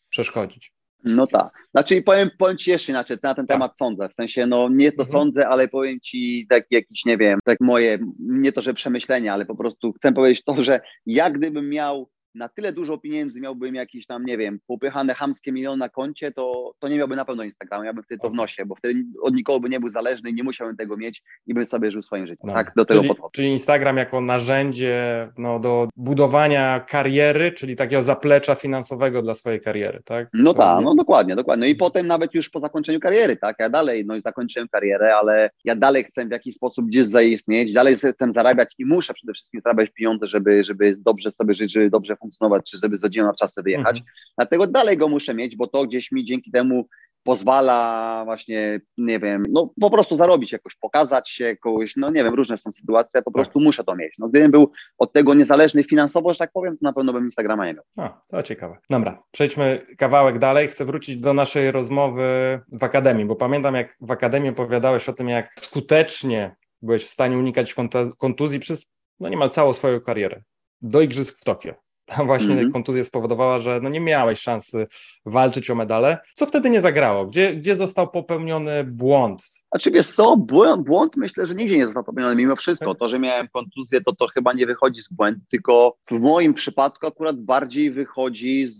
[0.10, 0.74] przeszkodzić.
[1.04, 1.68] No tak.
[1.72, 3.56] Znaczy powiem, powiem Ci jeszcze inaczej, na ten tak.
[3.56, 4.10] temat sądzę.
[4.10, 5.10] W sensie, no nie to mhm.
[5.10, 9.46] sądzę, ale powiem Ci tak jakiś, nie wiem, tak moje, nie to, że przemyślenia, ale
[9.46, 14.06] po prostu chcę powiedzieć to, że jak gdybym miał na tyle dużo pieniędzy miałbym jakieś
[14.06, 17.86] tam, nie wiem, popychane hamskie miliony na koncie, to, to nie miałbym na pewno Instagrama,
[17.86, 20.34] ja bym wtedy to w nosie, bo wtedy od nikogo by nie był zależny i
[20.34, 22.48] nie musiałbym tego mieć i bym sobie żył swoim życiem.
[22.48, 22.54] No.
[22.54, 28.56] Tak, do tego czyli, Czyli Instagram jako narzędzie no, do budowania kariery, czyli takiego zaplecza
[28.56, 30.28] finansowego dla swojej kariery, tak?
[30.34, 31.66] No tak, no dokładnie, dokładnie.
[31.66, 33.56] No i potem nawet już po zakończeniu kariery, tak?
[33.60, 37.74] Ja dalej, no i zakończyłem karierę, ale ja dalej chcę w jakiś sposób gdzieś zaistnieć,
[37.74, 41.90] dalej chcę zarabiać i muszę przede wszystkim zarabiać pieniądze, żeby, żeby dobrze sobie żyć, żeby
[41.90, 43.98] dobrze funkcjonować, czy żeby z rodziną na czasy wyjechać.
[43.98, 44.16] Mhm.
[44.38, 46.88] Dlatego dalej go muszę mieć, bo to gdzieś mi dzięki temu
[47.24, 52.34] pozwala właśnie, nie wiem, no po prostu zarobić jakoś, pokazać się kogoś, no nie wiem,
[52.34, 53.64] różne są sytuacje, po prostu tak.
[53.64, 54.16] muszę to mieć.
[54.18, 57.66] No gdybym był od tego niezależny finansowo, że tak powiem, to na pewno bym Instagrama
[57.66, 57.84] nie miał.
[57.98, 58.78] A, to ciekawe.
[58.90, 60.68] Dobra, przejdźmy kawałek dalej.
[60.68, 65.30] Chcę wrócić do naszej rozmowy w Akademii, bo pamiętam jak w Akademii opowiadałeś o tym,
[65.30, 67.76] jak skutecznie byłeś w stanie unikać
[68.18, 68.86] kontuzji przez
[69.20, 70.42] no niemal całą swoją karierę
[70.82, 71.83] do Igrzysk w Tokio.
[72.06, 72.74] Tam właśnie mm -hmm.
[72.74, 74.88] kontuzja spowodowała, że no nie miałeś szansy
[75.26, 76.18] walczyć o medale.
[76.34, 77.26] Co wtedy nie zagrało?
[77.26, 79.63] Gdzie, gdzie został popełniony błąd?
[79.74, 82.36] A czy wiesz co, błąd, błąd myślę, że nigdzie nie został popełniony.
[82.36, 83.00] Mimo wszystko tak.
[83.00, 87.08] to, że miałem kontuzję, to to chyba nie wychodzi z błędu, tylko w moim przypadku
[87.08, 88.80] akurat bardziej wychodzi z,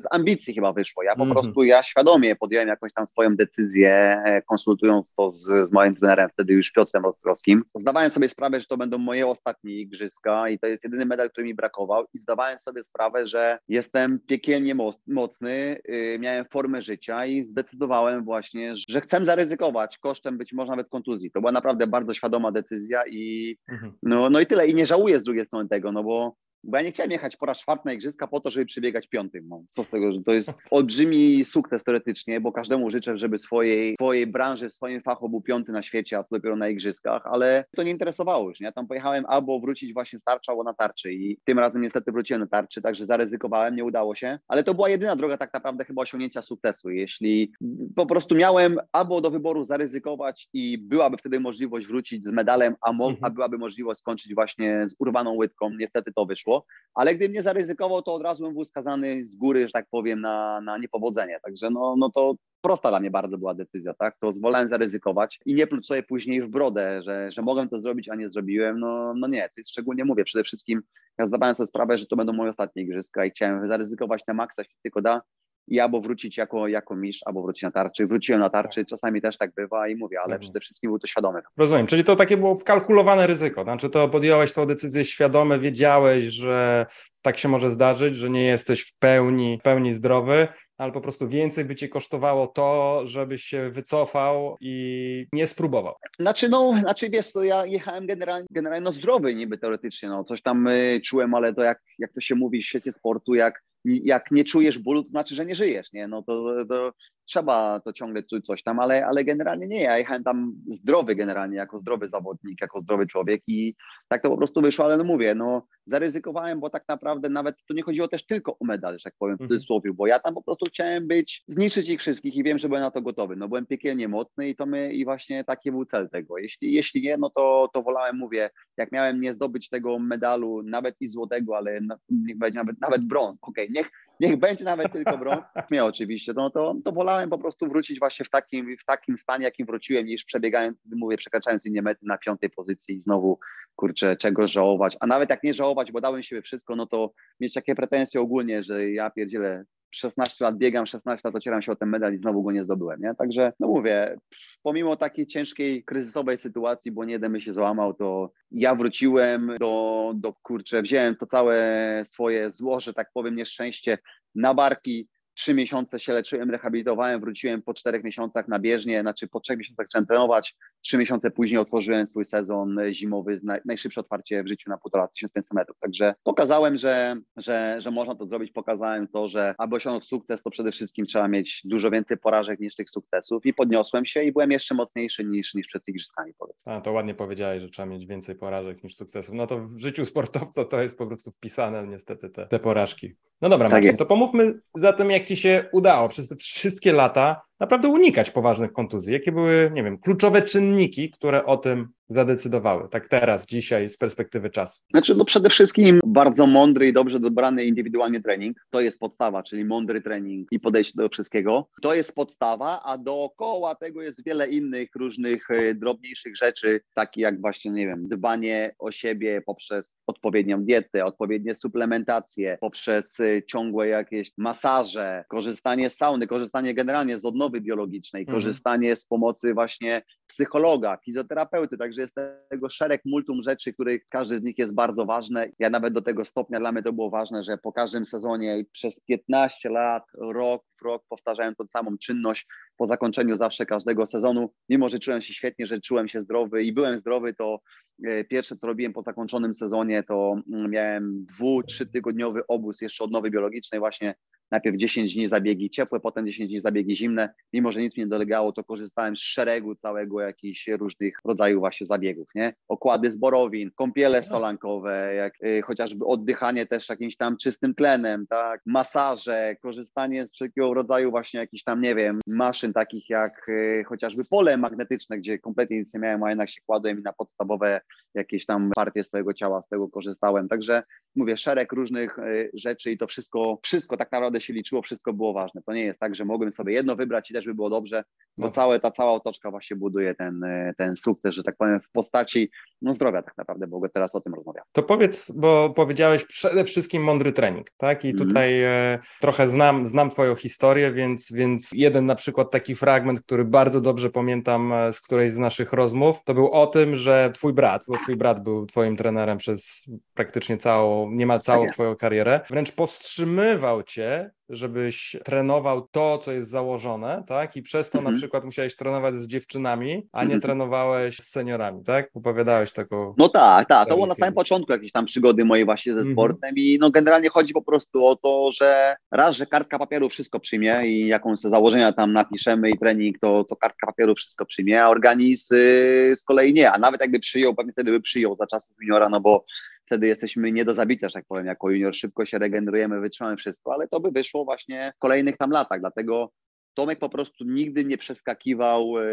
[0.00, 1.02] z ambicji chyba wyszło.
[1.02, 1.40] Ja po mm -hmm.
[1.40, 6.52] prostu, ja świadomie podjąłem jakąś tam swoją decyzję, konsultując to z, z moim trenerem, wtedy
[6.52, 7.64] już Piotrem Ostrowskim.
[7.74, 11.46] Zdawałem sobie sprawę, że to będą moje ostatnie igrzyska i to jest jedyny medal, który
[11.46, 14.74] mi brakował i zdawałem sobie sprawę, że jestem piekielnie
[15.06, 20.88] mocny, yy, miałem formę życia i zdecydowałem właśnie, że chcę zaryzykować kosztem być może nawet
[20.88, 21.30] kontuzji.
[21.30, 23.92] To była naprawdę bardzo świadoma decyzja i mhm.
[24.02, 24.66] no, no i tyle.
[24.66, 27.46] I nie żałuję z drugiej strony tego, no bo bo ja nie chciałem jechać po
[27.46, 29.48] raz czwarty na igrzyska po to, żeby przybiegać piątym.
[29.48, 33.94] No, co z tego, że to jest olbrzymi sukces teoretycznie, bo każdemu życzę, żeby swojej,
[33.94, 37.64] swojej branży, w swoim fachu był piąty na świecie, a co dopiero na igrzyskach, ale
[37.76, 38.60] to nie interesowało już.
[38.60, 38.66] Nie?
[38.66, 42.12] Ja tam pojechałem albo wrócić właśnie z tarczy, albo na tarczy i tym razem niestety
[42.12, 45.84] wróciłem na tarczy, także zaryzykowałem, nie udało się, ale to była jedyna droga tak naprawdę
[45.84, 46.90] chyba osiągnięcia sukcesu.
[46.90, 47.52] Jeśli
[47.96, 52.92] po prostu miałem albo do wyboru zaryzykować i byłaby wtedy możliwość wrócić z medalem, a,
[52.92, 53.24] mo- mhm.
[53.24, 56.51] a byłaby możliwość skończyć właśnie z urwaną łydką, niestety to wyszło
[56.94, 60.20] ale gdybym nie zaryzykował, to od razu bym był skazany z góry, że tak powiem,
[60.20, 61.38] na, na niepowodzenie.
[61.42, 64.16] Także no, no to prosta dla mnie bardzo była decyzja, tak?
[64.20, 68.08] To zwolałem zaryzykować i nie pluć sobie później w brodę, że, że mogłem to zrobić,
[68.08, 68.80] a nie zrobiłem.
[68.80, 70.82] No, no nie, szczególnie mówię, przede wszystkim
[71.18, 74.62] ja zdawałem sobie sprawę, że to będą moje ostatnie igrzyska i chciałem zaryzykować na maksa,
[74.62, 75.22] jeśli tylko da,
[75.68, 78.06] i albo wrócić jako, jako mistrz, albo wrócić na tarczy.
[78.06, 80.40] Wróciłem na tarczy, czasami też tak bywa i mówię, ale mhm.
[80.40, 81.40] przede wszystkim był to świadomy.
[81.56, 86.86] Rozumiem, czyli to takie było wkalkulowane ryzyko, znaczy to podjąłeś tą decyzję świadome, wiedziałeś, że
[87.22, 90.48] tak się może zdarzyć, że nie jesteś w pełni, w pełni zdrowy,
[90.78, 95.94] ale po prostu więcej by cię kosztowało to, żebyś się wycofał i nie spróbował.
[96.18, 100.42] Znaczy, no, znaczy wiesz co, ja jechałem generalnie, generalnie no zdrowy niby teoretycznie, no coś
[100.42, 104.30] tam y, czułem, ale to jak, jak to się mówi w świecie sportu, jak jak
[104.30, 106.08] nie czujesz bólu, to znaczy, że nie żyjesz, nie?
[106.08, 106.92] No to, to
[107.32, 111.56] trzeba to ciągle czuć coś tam, ale, ale generalnie nie, ja jechałem tam zdrowy generalnie,
[111.56, 113.74] jako zdrowy zawodnik, jako zdrowy człowiek i
[114.08, 117.74] tak to po prostu wyszło, ale no mówię, no zaryzykowałem, bo tak naprawdę nawet to
[117.74, 119.48] nie chodziło też tylko o medal, że tak powiem w Mhm.
[119.48, 122.82] cudzysłowie, bo ja tam po prostu chciałem być, zniszczyć ich wszystkich i wiem, że byłem
[122.82, 126.08] na to gotowy, no byłem piekielnie mocny i to my, i właśnie taki był cel
[126.10, 126.38] tego.
[126.38, 130.96] Jeśli, jeśli nie, no to, to wolałem, mówię, jak miałem nie zdobyć tego medalu, nawet
[131.00, 133.90] i złotego, ale na, niech będzie nawet, nawet brąz, okej, niech,
[134.22, 138.24] niech będzie nawet tylko brąz, nie oczywiście, no to, to wolałem po prostu wrócić właśnie
[138.24, 142.50] w takim, w takim stanie, jakim wróciłem, niż przebiegając, mówię, przekraczając linie mety na piątej
[142.50, 143.38] pozycji i znowu,
[143.76, 147.54] kurczę, czego żałować, a nawet jak nie żałować, bo dałem siebie wszystko, no to mieć
[147.54, 151.88] takie pretensje ogólnie, że ja pierdzielę 16 lat biegam, 16 lat ocieram się o ten
[151.88, 153.14] medal i znowu go nie zdobyłem, nie?
[153.14, 154.16] Także, no mówię,
[154.62, 160.32] pomimo takiej ciężkiej, kryzysowej sytuacji, bo nie jeden się załamał, to ja wróciłem do, do
[160.32, 163.98] kurczę, wziąłem to całe swoje zło, że tak powiem, nieszczęście
[164.34, 169.40] na barki, trzy miesiące się leczyłem, rehabilitowałem, wróciłem po czterech miesiącach na bieżnię, znaczy po
[169.40, 174.70] trzech miesiącach zacząłem trenować, trzy miesiące później otworzyłem swój sezon zimowy, najszybsze otwarcie w życiu
[174.70, 179.54] na półtora 1500 metrów, także pokazałem, że, że, że można to zrobić, pokazałem to, że
[179.58, 183.54] aby osiągnąć sukces, to przede wszystkim trzeba mieć dużo więcej porażek niż tych sukcesów i
[183.54, 186.72] podniosłem się i byłem jeszcze mocniejszy niż, niż przed igrzyskami, powiedzmy.
[186.72, 189.34] A, to ładnie powiedziałeś, że trzeba mieć więcej porażek niż sukcesów.
[189.34, 193.14] No to w życiu sportowca to jest po prostu wpisane niestety te, te porażki.
[193.42, 197.42] No dobra, Tak Marcin, to pomówmy zatem, jak ci się udało przez te wszystkie lata
[197.62, 199.12] naprawdę unikać poważnych kontuzji.
[199.12, 204.50] Jakie były, nie wiem, kluczowe czynniki, które o tym zadecydowały, tak teraz, dzisiaj, z perspektywy
[204.50, 204.82] czasu?
[204.90, 208.56] Znaczy, no przede wszystkim bardzo mądry i dobrze dobrany indywidualnie trening.
[208.70, 211.68] To jest podstawa, czyli mądry trening i podejście do wszystkiego.
[211.82, 217.40] To jest podstawa, a dookoła tego jest wiele innych różnych e, drobniejszych rzeczy, takie jak
[217.40, 224.32] właśnie, nie wiem, dbanie o siebie poprzez odpowiednią dietę, odpowiednie suplementacje, poprzez e, ciągłe jakieś
[224.38, 228.36] masaże, korzystanie z sauny, korzystanie generalnie z odnowy biologicznej, Mhm.
[228.36, 232.14] korzystanie z pomocy właśnie psychologa, fizjoterapeuty, także jest
[232.48, 235.52] tego szereg multum rzeczy, których każdy z nich jest bardzo ważny.
[235.58, 239.00] Ja nawet do tego stopnia dla mnie to było ważne, że po każdym sezonie przez
[239.00, 244.52] 15 lat, rok rok powtarzałem tą samą czynność po zakończeniu zawsze każdego sezonu.
[244.68, 247.60] Mimo, że czułem się świetnie, że czułem się zdrowy i byłem zdrowy, to
[248.04, 253.04] e, pierwsze co robiłem po zakończonym sezonie, to mm, miałem dwu, trzy tygodniowy obóz jeszcze
[253.04, 254.14] odnowy biologicznej właśnie
[254.52, 257.34] najpierw 10 dni zabiegi ciepłe, potem 10 dni zabiegi zimne.
[257.52, 261.86] Mimo, że nic mi nie dolegało, to korzystałem z szeregu całego jakichś różnych rodzajów właśnie
[261.86, 262.54] zabiegów, nie?
[262.68, 268.60] Okłady z borowin, kąpiele solankowe, jak y, chociażby oddychanie też jakimś tam czystym tlenem, tak?
[268.66, 274.22] Masaże, korzystanie z wszelkiego rodzaju właśnie jakichś tam, nie wiem, maszyn takich jak y, chociażby
[274.30, 277.80] pole magnetyczne, gdzie kompletnie nic nie miałem, a jednak się kładłem i na podstawowe
[278.14, 280.48] jakieś tam partie swojego ciała z tego korzystałem.
[280.48, 280.82] Także
[281.16, 285.32] mówię, szereg różnych y, rzeczy i to wszystko, wszystko tak naprawdę się liczyło, wszystko było
[285.32, 285.62] ważne.
[285.66, 288.04] To nie jest tak, że mogłem sobie jedno wybrać i też by było dobrze,
[288.38, 288.52] bo No.
[288.52, 292.50] całe, ta cała otoczka właśnie buduje ten, y, ten sukces, że tak powiem, w postaci
[292.82, 294.64] no, zdrowia tak naprawdę, bo teraz o tym rozmawiam.
[294.72, 298.04] To powiedz, bo powiedziałeś przede wszystkim mądry trening, tak?
[298.04, 298.28] I Mhm.
[298.28, 300.61] tutaj e, trochę znam, znam Twoją historię,
[300.92, 305.38] więc, więc jeden na przykład taki fragment, który bardzo dobrze pamiętam e, z którejś z
[305.38, 309.38] naszych rozmów, to był o tym, że Twój brat, bo Twój brat był Twoim trenerem
[309.38, 311.74] przez praktycznie całą, niemal całą jest.
[311.74, 317.56] Twoją karierę, wręcz powstrzymywał Cię, żebyś trenował to, co jest założone, tak?
[317.56, 318.14] I przez to Mhm.
[318.14, 320.40] na przykład musiałeś trenować z dziewczynami, a nie Mhm.
[320.40, 322.10] trenowałeś z seniorami, tak?
[322.14, 323.14] Opowiadałeś taką...
[323.18, 323.88] No tak, tak.
[323.88, 326.14] To było na samym początku jakiejś tam przygody mojej właśnie ze Mhm.
[326.14, 330.40] sportem i no generalnie chodzi po prostu o to, że raz, że kartka papieru wszystko
[330.40, 334.88] przyjmie i jakąś założenia tam napiszemy i trening, to, to kartka papieru wszystko przyjmie, a
[334.88, 336.72] organizm y, z kolei nie.
[336.72, 339.44] A nawet jakby przyjął, pewnie wtedy by przyjął za czasów juniora, no bo
[339.92, 343.74] wtedy jesteśmy nie do zabicia, że tak powiem, jako junior szybko się regenerujemy, wytrzymamy wszystko,
[343.74, 346.30] ale to by wyszło właśnie w kolejnych tam latach, dlatego
[346.74, 349.04] Tomek po prostu nigdy nie przeskakiwał e,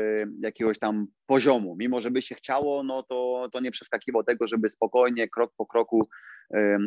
[0.42, 1.76] jakiegoś tam poziomu.
[1.80, 5.66] Mimo, że by się chciało, no to, to nie przeskakiwał tego, żeby spokojnie, krok po
[5.66, 6.02] kroku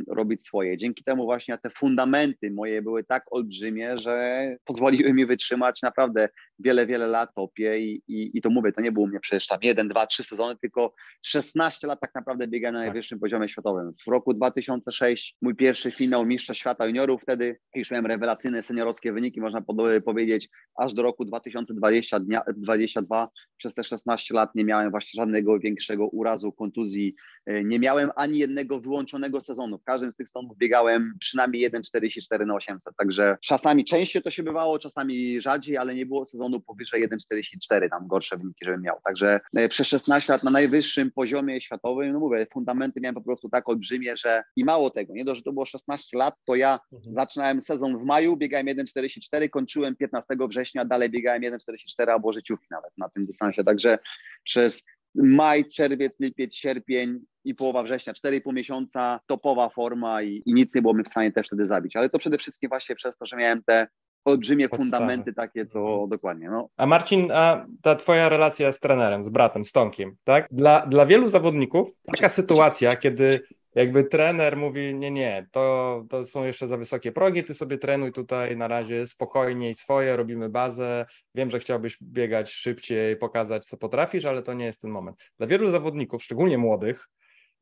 [0.09, 0.79] robić swoje.
[0.79, 6.87] Dzięki temu właśnie te fundamenty moje były tak olbrzymie, że pozwoliły mi wytrzymać naprawdę wiele,
[6.87, 9.59] wiele lat topie i, i, i to mówię, to nie było u mnie przecież tam
[9.62, 12.87] jeden, dwa, trzy sezony, tylko 16 lat tak naprawdę biegałem na Tak.
[12.88, 13.92] najwyższym poziomie światowym.
[14.07, 19.40] W roku 2006 mój pierwszy finał Mistrza Świata Juniorów wtedy, już miałem rewelacyjne seniorowskie wyniki,
[19.40, 19.62] można
[20.05, 25.59] powiedzieć, aż do roku 2020, dnia, 22 przez te 16 lat nie miałem właśnie żadnego
[25.59, 27.14] większego urazu, kontuzji,
[27.47, 29.79] nie miałem ani jednego wyłączonego sezonu.
[29.79, 32.97] W każdym z tych sezonów biegałem przynajmniej 1,44 na 800.
[32.97, 38.07] Także czasami częściej to się bywało, czasami rzadziej, ale nie było sezonu powyżej 1,44, tam
[38.09, 38.97] gorsze wyniki, żebym miał.
[39.05, 43.49] Także e, przez 16 lat na najwyższym poziomie światowym, no mówię, fundamenty miałem po prostu
[43.49, 46.81] tak olbrzymie, że i mało tego, nie dość, że to było 16 lat, to ja
[46.93, 47.15] mhm.
[47.15, 52.91] zaczynałem sezon w maju, biegałem 1,44, kończyłem 15 września, dalej biegałem 1,44 albo życiówki nawet
[52.99, 53.65] na tym dystansie.
[53.65, 53.99] Także
[54.45, 60.75] przez maj, czerwiec, lipiec, sierpień i połowa września, 4,5 miesiąca, topowa forma i, i, nic
[60.75, 61.96] nie było mi w stanie też wtedy zabić.
[61.96, 63.87] Ale to przede wszystkim właśnie przez to, że miałem te
[64.25, 64.90] olbrzymie Podstawy.
[64.90, 66.09] fundamenty takie, co mhm.
[66.09, 66.51] dokładnie.
[66.51, 66.68] No.
[66.77, 70.46] A Marcin, a ta twoja relacja z trenerem, z bratem, z Tomkiem, tak?
[70.51, 73.40] Dla, dla wielu zawodników taka sytuacja, kiedy
[73.75, 78.13] jakby trener mówi, nie, nie, to, to są jeszcze za wysokie progi, ty sobie trenuj
[78.13, 84.25] tutaj na razie spokojniej swoje, robimy bazę, wiem, że chciałbyś biegać szybciej, pokazać, co potrafisz,
[84.25, 85.17] ale to nie jest ten moment.
[85.39, 87.09] Dla wielu zawodników, szczególnie młodych,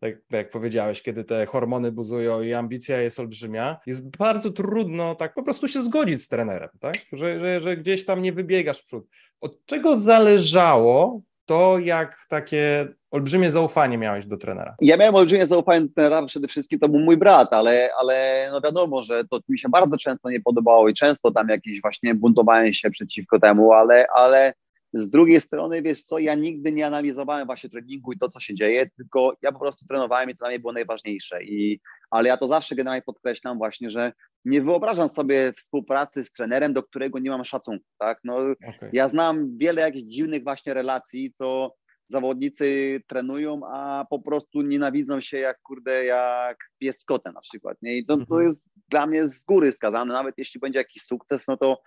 [0.00, 5.14] tak, tak jak powiedziałeś, kiedy te hormony buzują i ambicja jest olbrzymia, jest bardzo trudno
[5.14, 6.94] tak po prostu się zgodzić z trenerem, tak?
[7.12, 9.06] Że, że, że gdzieś tam nie wybiegasz w przód.
[9.40, 14.74] Od czego zależało to, jak takie olbrzymie zaufanie miałeś do trenera?
[14.80, 18.60] Ja miałem olbrzymie zaufanie do trenera, przede wszystkim to był mój brat, ale, ale no
[18.60, 22.74] wiadomo, że to mi się bardzo często nie podobało i często tam jakieś właśnie buntowałem
[22.74, 24.52] się przeciwko temu, ale, ale
[24.92, 28.54] z drugiej strony, wiesz co, ja nigdy nie analizowałem właśnie treningu i to, co się
[28.54, 31.44] dzieje, tylko ja po prostu trenowałem i to dla mnie było najważniejsze.
[31.44, 34.12] I, ale ja to zawsze generalnie podkreślam właśnie, że
[34.44, 38.20] nie wyobrażam sobie współpracy z trenerem, do którego nie mam szacunku, tak?
[38.24, 38.90] No, okay.
[38.92, 41.74] Ja znam wiele jakichś dziwnych właśnie relacji, co
[42.08, 47.78] zawodnicy trenują, a po prostu nienawidzą się jak kurde, jak pies z kotem na przykład,
[47.82, 47.96] nie?
[47.96, 48.42] I to, to mhm.
[48.42, 51.82] jest dla mnie z góry skazane, nawet jeśli będzie jakiś sukces, no to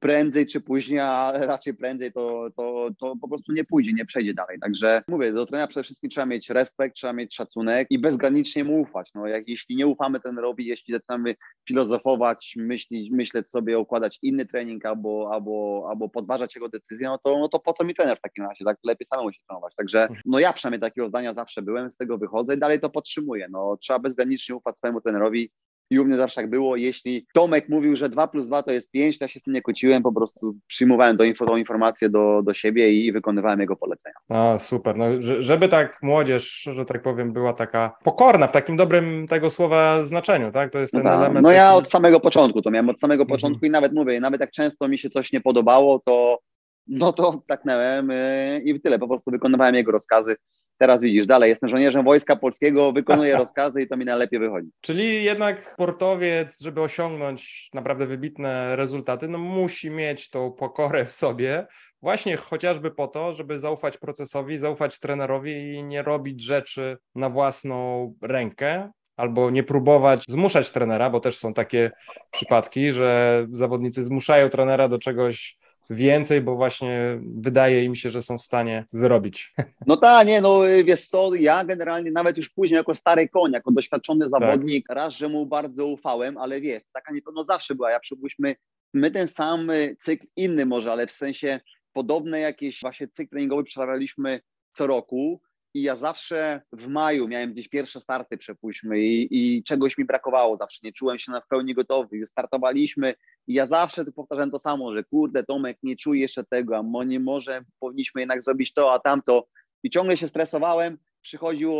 [0.00, 4.34] prędzej czy później, ale raczej prędzej to, to, to po prostu nie pójdzie, nie przejdzie
[4.34, 4.58] dalej.
[4.60, 8.80] Także mówię, do trenera przede wszystkim trzeba mieć respekt, trzeba mieć szacunek i bezgranicznie mu
[8.80, 9.10] ufać.
[9.14, 11.34] No, jak, jeśli nie ufamy trenerowi, jeśli zaczynamy
[11.68, 17.38] filozofować, myśleć, myśleć sobie, układać inny trening albo, albo, albo podważać jego decyzję, no to,
[17.38, 18.64] no to po co mi trener w takim razie?
[18.64, 19.74] Tak lepiej samemu się trenować.
[19.76, 23.46] Także no ja przynajmniej takiego zdania zawsze byłem, z tego wychodzę i dalej to podtrzymuję.
[23.50, 25.50] No, trzeba bezgranicznie ufać swojemu trenerowi,
[25.90, 26.76] i u mnie zawsze tak było.
[26.76, 29.54] Jeśli Tomek mówił, że 2 plus 2 to jest 5, to ja się z tym
[29.54, 33.76] nie kłóciłem, po prostu przyjmowałem do info, tą informację do, do siebie i wykonywałem jego
[33.76, 34.14] polecenia.
[34.28, 34.96] A, super.
[34.96, 35.04] No,
[35.38, 40.52] żeby tak młodzież, że tak powiem, była taka pokorna w takim dobrym tego słowa znaczeniu,
[40.52, 40.72] tak?
[40.72, 41.34] To jest ten no element.
[41.34, 41.56] No taki...
[41.56, 43.36] ja od samego początku to miałem, od samego mhm.
[43.36, 46.38] początku i nawet mówię, nawet jak często mi się coś nie podobało, to
[46.86, 50.36] no to taknęłem yy, i tyle, po prostu wykonywałem jego rozkazy
[50.78, 54.68] teraz widzisz, dalej jestem żołnierzem Wojska Polskiego, wykonuję rozkazy i to mi najlepiej wychodzi.
[54.80, 61.66] Czyli jednak sportowiec, żeby osiągnąć naprawdę wybitne rezultaty, no musi mieć tą pokorę w sobie,
[62.02, 68.14] właśnie chociażby po to, żeby zaufać procesowi, zaufać trenerowi i nie robić rzeczy na własną
[68.22, 71.90] rękę, albo nie próbować zmuszać trenera, bo też są takie
[72.30, 75.58] przypadki, że zawodnicy zmuszają trenera do czegoś
[75.90, 79.54] więcej, bo właśnie wydaje im się, że są w stanie zrobić.
[79.86, 83.72] No tak, nie, no wiesz co, ja generalnie nawet już później jako stary koń, jako
[83.72, 84.30] doświadczony tak.
[84.30, 84.96] zawodnik, tak.
[84.96, 87.90] raz, że mu bardzo ufałem, ale wiesz, taka niepewność zawsze była.
[87.90, 88.56] Ja przypuśćmy,
[88.94, 91.60] my ten sam cykl, inny może, ale w sensie
[91.92, 94.40] podobne jakieś właśnie cykl treningowy przeprawialiśmy
[94.72, 95.40] co roku,
[95.74, 100.56] i ja zawsze w maju miałem gdzieś pierwsze starty, przepuśćmy, i, i czegoś mi brakowało
[100.56, 102.16] zawsze, nie czułem się na w pełni gotowy.
[102.16, 103.14] Już startowaliśmy
[103.52, 107.04] i ja zawsze tu powtarzam to samo, że kurde, Tomek, nie czuję jeszcze tego, a
[107.04, 109.46] nie może, powinniśmy jednak zrobić to, a tamto.
[109.82, 111.74] I ciągle się stresowałem, przychodził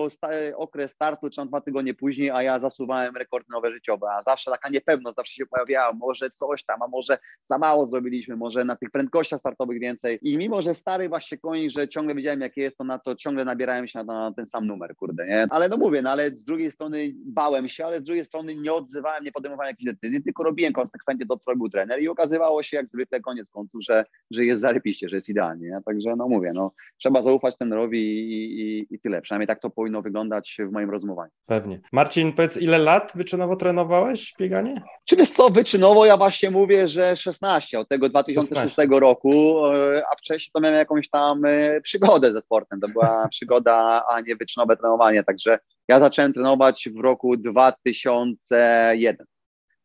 [0.56, 4.68] okres startu, czy dwa tygodnie później, a ja zasuwałem rekordy nowe życiowe, a zawsze taka
[4.68, 8.90] niepewność zawsze się pojawiała, może coś tam, a może za mało zrobiliśmy, może na tych
[8.90, 12.84] prędkościach startowych więcej i mimo, że stary właśnie koń, że ciągle wiedziałem jakie jest to
[12.84, 15.46] na to, ciągle nabierałem się na, na ten sam numer, kurde, nie?
[15.50, 18.72] Ale no mówię, no ale z drugiej strony bałem się, ale z drugiej strony nie
[18.72, 22.76] odzywałem, nie podejmowałem jakichś decyzji, tylko robiłem konsekwentnie to, co robił trener i okazywało się
[22.76, 25.80] jak zwykle koniec końców, że, że jest zarypiście, że jest idealnie, nie?
[25.86, 30.02] Także no mówię, no trzeba zaufać trenerowi i, i, i tyle, Przynajmniej tak to powinno
[30.02, 31.30] wyglądać w moim rozmowaniu.
[31.46, 31.80] Pewnie.
[31.92, 34.82] Marcin, powiedz, ile lat wyczynowo trenowałeś bieganie?
[35.04, 39.00] Czy wiesz co, wyczynowo ja właśnie mówię, że 16, od tego 2006 16.
[39.00, 42.80] roku, e, a wcześniej to miałem jakąś tam e, przygodę ze sportem.
[42.80, 45.24] To była przygoda, a nie wyczynowe trenowanie.
[45.24, 49.26] Także ja zacząłem trenować w roku 2001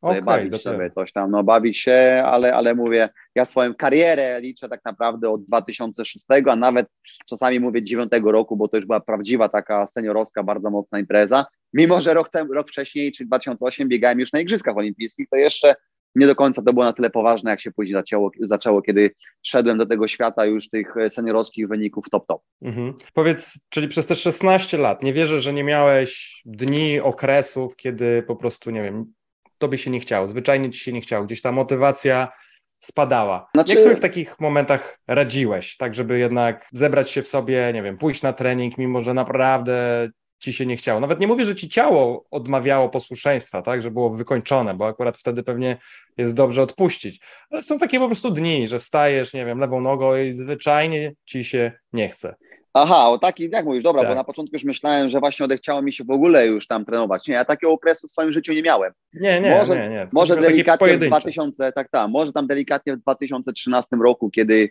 [0.06, 4.42] sobie okay, bawić sobie coś tam, no bawić się, ale, ale mówię, ja swoją karierę
[4.42, 6.88] liczę tak naprawdę od 2006, a nawet
[7.26, 11.46] czasami mówię 9 roku, bo to już była prawdziwa taka seniorowska, bardzo mocna impreza.
[11.74, 15.76] Mimo, że rok, rok wcześniej, czyli 2008 biegałem już na Igrzyskach Olimpijskich, to jeszcze
[16.16, 19.12] nie do końca to było na tyle poważne, jak się później zaczęło, zaczęło kiedy
[19.44, 22.40] szedłem do tego świata już tych seniorowskich wyników top-top.
[22.62, 22.94] Mhm.
[23.14, 28.36] Powiedz, czyli przez te 16 lat, nie wierzę, że nie miałeś dni, okresów, kiedy po
[28.36, 29.14] prostu, nie wiem,
[29.58, 32.32] tobie się nie chciało, zwyczajnie ci się nie chciało, gdzieś ta motywacja
[32.80, 33.50] spadała.
[33.54, 33.74] Znaczy...
[33.74, 37.98] Jak sobie w takich momentach radziłeś, tak żeby jednak zebrać się w sobie, nie wiem,
[37.98, 41.00] pójść na trening, mimo że naprawdę ci się nie chciało.
[41.00, 45.44] Nawet nie mówię, że ci ciało odmawiało posłuszeństwa, tak, że było wykończone, bo akurat wtedy
[45.44, 45.78] pewnie
[46.18, 47.20] jest dobrze odpuścić.
[47.50, 51.44] Ale są takie po prostu dni, że wstajesz, nie wiem, lewą nogą i zwyczajnie ci
[51.44, 52.36] się nie chce.
[52.78, 54.12] Aha, o taki, jak mówisz, dobra, tak.
[54.12, 57.28] bo na początku już myślałem, że właśnie odechciało mi się w ogóle już tam trenować.
[57.28, 58.94] Nie, ja takiego okresu w swoim życiu nie miałem.
[59.14, 60.08] Nie, nie, może, nie, nie.
[60.12, 64.70] Może delikatnie w 2000, tak, tak, może tam delikatnie w 2013 roku, kiedy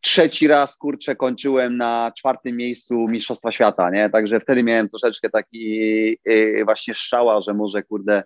[0.00, 4.10] trzeci raz, kurczę, kończyłem na czwartym miejscu Mistrzostwa Świata, nie?
[4.10, 5.68] Także wtedy miałem troszeczkę taki
[6.24, 8.22] yy, właśnie strzała, że może, kurde,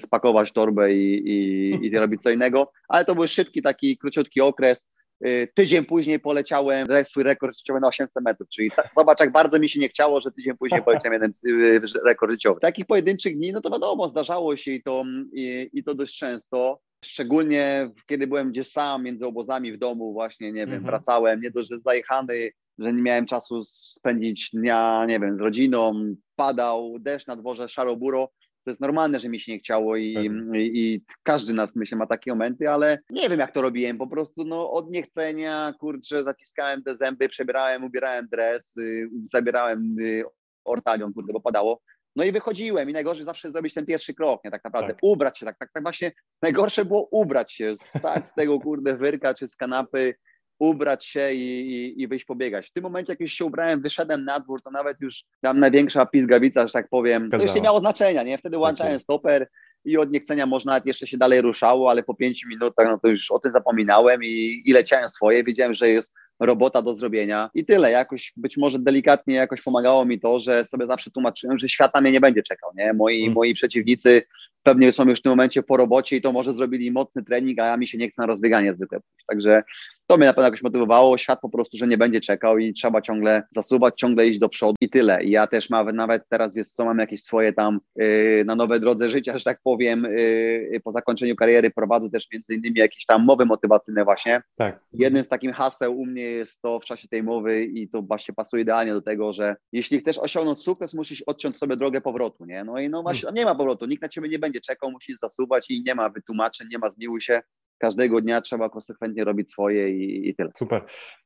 [0.00, 4.90] spakować torbę i, i, i robić co innego, ale to był szybki, taki króciutki okres.
[5.26, 9.58] Y, tydzień później poleciałem swój rekord życiowy na 800 metrów, czyli ta, zobacz, jak bardzo
[9.58, 12.60] mi się nie chciało, że tydzień później poleciałem jeden y, rekord życiowy.
[12.60, 16.80] Takich pojedynczych dni, no to wiadomo, zdarzało się i to, i, i to dość często.
[17.04, 20.84] Szczególnie kiedy byłem gdzieś sam między obozami w domu, właśnie, nie wiem, mhm.
[20.84, 26.14] wracałem, nie dość, że zajechany, że nie miałem czasu spędzić dnia, nie wiem, z rodziną,
[26.36, 28.30] padał deszcz na dworze, szaro buro,
[28.64, 32.06] to jest normalne, że mi się nie chciało i, i, i, każdy nas, myślę, ma
[32.06, 33.98] takie momenty, ale nie wiem, jak to robiłem.
[33.98, 40.24] Po prostu no, od niechcenia, kurczę, zaciskałem te zęby, przebierałem, ubierałem dres, y, zabierałem y,
[40.64, 41.82] ortalion, kurde, bo padało.
[42.16, 44.98] No i wychodziłem i najgorsze zawsze zrobić ten pierwszy krok, nie tak naprawdę, tak.
[45.02, 49.34] ubrać się, tak, tak, tak właśnie najgorsze było ubrać się, stać z tego kurde wyrka
[49.34, 50.14] czy z kanapy,
[50.58, 52.68] ubrać się i, i, i wyjść pobiegać.
[52.68, 56.06] W tym momencie, jak już się ubrałem, wyszedłem na dwór, to nawet już tam największa
[56.06, 58.38] pizgawica, że tak powiem, to już nie miało znaczenia, nie?
[58.38, 59.00] Wtedy łączałem okay.
[59.00, 59.48] stoper
[59.84, 63.08] i od niechcenia można nawet jeszcze się dalej ruszało, ale po pięciu minutach, no to
[63.08, 67.64] już o tym zapominałem i, i leciałem swoje, wiedziałem, że jest robota do zrobienia i
[67.64, 67.90] tyle.
[67.90, 72.00] Jakoś być może delikatnie jakoś pomagało mi to, że sobie zawsze tłumaczyłem, że świat na
[72.00, 72.92] mnie nie będzie czekał, nie?
[72.92, 73.34] Moi, hmm.
[73.34, 74.22] moi przeciwnicy
[74.62, 77.66] pewnie są już w tym momencie po robocie i to może zrobili mocny trening, a
[77.66, 79.00] ja mi się nie chce na rozbieganie zwykle.
[79.26, 79.62] Także
[80.08, 81.18] to mnie na pewno jakoś motywowało.
[81.18, 84.74] Świat po prostu, że nie będzie czekał i trzeba ciągle zasuwać, ciągle iść do przodu
[84.80, 85.24] i tyle.
[85.24, 88.80] I ja też mam nawet teraz, wiesz co, mam jakieś swoje tam yy, na nowe
[88.80, 93.24] drodze życia, że tak powiem, yy, po zakończeniu kariery prowadzę też między innymi jakieś tam
[93.24, 94.42] mowy motywacyjne właśnie.
[94.56, 94.80] Tak.
[94.92, 98.34] Jednym z takich haseł u mnie jest to w czasie tej mowy i to właśnie
[98.34, 102.64] pasuje idealnie do tego, że jeśli chcesz osiągnąć sukces, musisz odciąć sobie drogę powrotu, nie?
[102.64, 103.34] No i no właśnie, hmm.
[103.34, 106.68] nie ma powrotu, nikt na ciebie nie będzie czekał, musisz zasuwać i nie ma wytłumaczeń,
[106.70, 107.42] nie ma zmiłuj się,
[107.78, 110.50] każdego dnia trzeba konsekwentnie robić swoje i, i, tyle.
[110.54, 110.82] Super.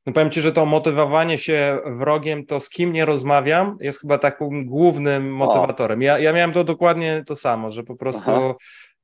[0.07, 4.19] No powiem Ci, że to motywowanie się wrogiem, to z kim nie rozmawiam, jest chyba
[4.19, 6.03] takim głównym motywatorem.
[6.03, 8.55] Ja, ja miałem to dokładnie to samo, że po prostu Aha.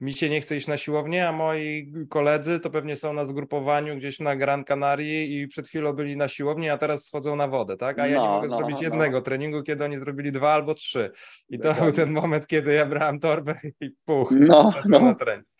[0.00, 3.96] mi się nie chce iść na siłownię, a moi koledzy to pewnie są na zgrupowaniu
[3.96, 7.76] gdzieś na Gran Canaria i przed chwilą byli na siłowni, a teraz schodzą na wodę,
[7.76, 7.98] tak?
[7.98, 8.82] A ja no, nie mogę no, zrobić no.
[8.82, 11.10] jednego treningu, kiedy oni zrobili dwa albo trzy.
[11.48, 15.00] I to był ten moment, kiedy ja brałem torbę i puch, no, no.
[15.00, 15.57] na trening.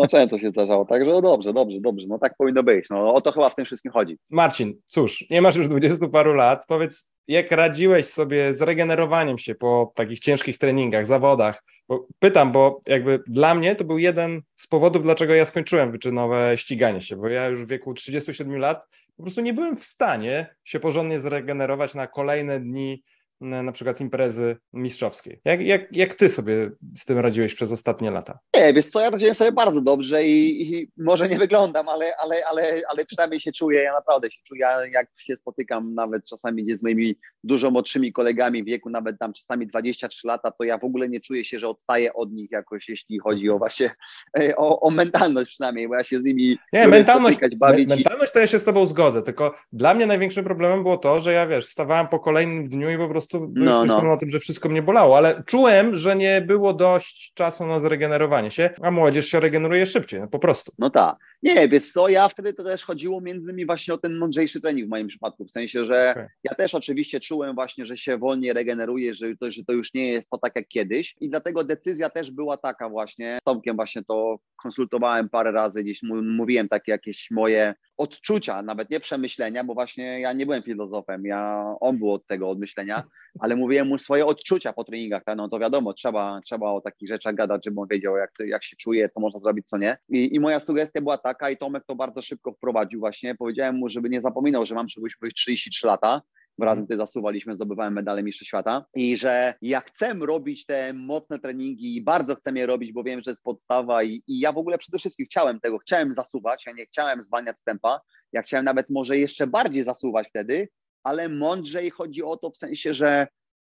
[0.00, 3.20] No często się zdarzało, także no dobrze, dobrze, dobrze, no tak powinno być, no o
[3.20, 4.18] to chyba w tym wszystkim chodzi.
[4.30, 9.54] Marcin, cóż, nie masz już dwudziestu paru lat, powiedz, jak radziłeś sobie z regenerowaniem się
[9.54, 11.62] po takich ciężkich treningach, zawodach?
[11.88, 16.52] Bo pytam, bo jakby dla mnie to był jeden z powodów, dlaczego ja skończyłem wyczynowe
[16.56, 20.56] ściganie się, bo ja już w wieku 37 lat po prostu nie byłem w stanie
[20.64, 23.02] się porządnie zregenerować na kolejne dni
[23.40, 25.40] na przykład imprezy mistrzowskiej.
[25.44, 28.38] Jak, jak, jak ty sobie z tym radziłeś przez ostatnie lata?
[28.56, 32.46] Nie, wiesz co, ja radziłem sobie bardzo dobrze i, i, może nie wyglądam, ale, ale,
[32.46, 36.76] ale, ale przynajmniej się czuję, ja naprawdę się czuję, jak się spotykam nawet czasami gdzie
[36.76, 40.84] z moimi dużo młodszymi kolegami w wieku, nawet tam czasami 23 lata, to ja w
[40.84, 43.94] ogóle nie czuję się, że odstaję od nich jakoś, jeśli chodzi o właśnie,
[44.38, 48.32] e, o, o mentalność przynajmniej, bo ja się z nimi Nie, mentalność, bawić me, mentalność
[48.32, 51.46] to ja się z tobą zgodzę, tylko dla mnie największym problemem było to, że ja
[51.46, 54.12] wiesz, wstawałem po kolejnym dniu i po prostu prostu no, no.
[54.12, 58.50] o tym, że wszystko mnie bolało, ale czułem, że nie było dość czasu na zregenerowanie
[58.50, 60.72] się, a młodzież się regeneruje szybciej, no po prostu.
[60.78, 61.16] No tak.
[61.42, 64.86] Nie, wiesz co, ja wtedy to też chodziło między innymi właśnie o ten mądrzejszy trening
[64.86, 66.28] w moim przypadku, w sensie, że okay.
[66.44, 70.12] ja też oczywiście czułem właśnie, że się wolniej regeneruje, że to, że to już nie
[70.12, 74.04] jest to tak jak kiedyś i dlatego decyzja też była taka właśnie, z Tomkiem właśnie
[74.04, 80.20] to konsultowałem parę razy, gdzieś mówiłem takie jakieś moje odczucia, nawet nie przemyślenia, bo właśnie
[80.20, 83.02] ja nie byłem filozofem, ja, on był od tego odmyślenia,
[83.40, 85.36] ale mówiłem mu swoje odczucia po treningach, tak?
[85.36, 88.76] no to wiadomo, trzeba, trzeba o takich rzeczach gadać, żeby on wiedział, jak, jak się
[88.76, 89.96] czuje, co można zrobić, co nie.
[90.08, 93.88] I, I moja sugestia była taka i Tomek to bardzo szybko wprowadził właśnie, powiedziałem mu,
[93.88, 96.22] żeby nie zapominał, że mam czegoś 33 lata,
[96.64, 98.84] razem tutaj zasuwaliśmy, zdobywałem medale Mistrza Świata.
[98.94, 103.20] I że ja chcę robić te mocne treningi i bardzo chcę je robić, bo wiem,
[103.24, 106.72] że jest podstawa i, i ja w ogóle przede wszystkim chciałem tego, chciałem zasuwać, ja
[106.72, 108.00] nie chciałem zwalniać tempa,
[108.32, 110.68] ja chciałem nawet może jeszcze bardziej zasuwać wtedy,
[111.02, 113.28] ale mądrzej chodzi o to w sensie, że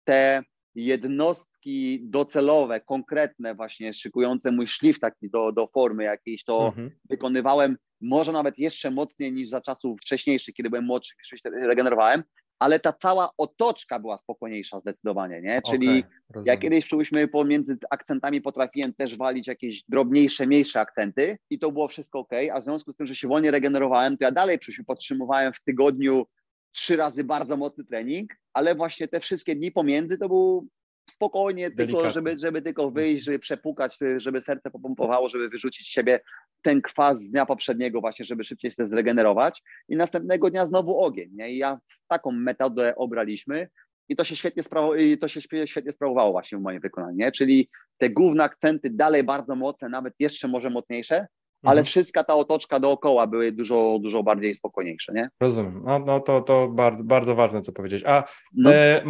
[0.04, 0.42] te
[0.74, 6.90] jednostki docelowe, konkretne właśnie, szykujące mój szlif taki do, do formy jakiejś, to Mhm.
[7.10, 12.22] wykonywałem może nawet jeszcze mocniej niż za czasów wcześniejszych, kiedy byłem młodszy, kiedy się regenerowałem,
[12.62, 15.62] ale ta cała otoczka była spokojniejsza zdecydowanie, nie?
[15.70, 16.04] Czyli Okej,
[16.44, 21.88] ja kiedyś czułyśmy pomiędzy akcentami potrafiłem też walić jakieś drobniejsze, mniejsze akcenty i to było
[21.88, 24.84] wszystko ok, a w związku z tym, że się wolniej regenerowałem, to ja dalej przyszły
[24.84, 26.26] podtrzymywałem w tygodniu
[26.72, 30.68] trzy razy bardzo mocny trening, ale właśnie te wszystkie dni pomiędzy to był
[31.10, 36.20] spokojnie, tylko żeby, żeby tylko wyjść, żeby przepukać, żeby serce popompowało, żeby wyrzucić z siebie
[36.62, 41.30] ten kwas z dnia poprzedniego właśnie, żeby szybciej się zregenerować i następnego dnia znowu ogień.
[41.32, 41.52] Nie?
[41.52, 43.68] I ja taką metodę obraliśmy
[44.08, 47.16] i to się świetnie, sprawo- i to się świe- świetnie sprawowało właśnie w moim wykonaniu,
[47.16, 47.32] nie?
[47.32, 51.26] czyli te główne akcenty dalej bardzo mocne, nawet jeszcze może mocniejsze,
[51.62, 51.84] ale Mhm.
[51.86, 55.28] wszystka ta otoczka dookoła były dużo, dużo bardziej spokojniejsze, nie?
[55.40, 55.82] Rozumiem.
[55.86, 58.02] No, no to, to bardzo, bardzo ważne, co powiedzieć.
[58.06, 58.24] A
[58.56, 59.02] No, e,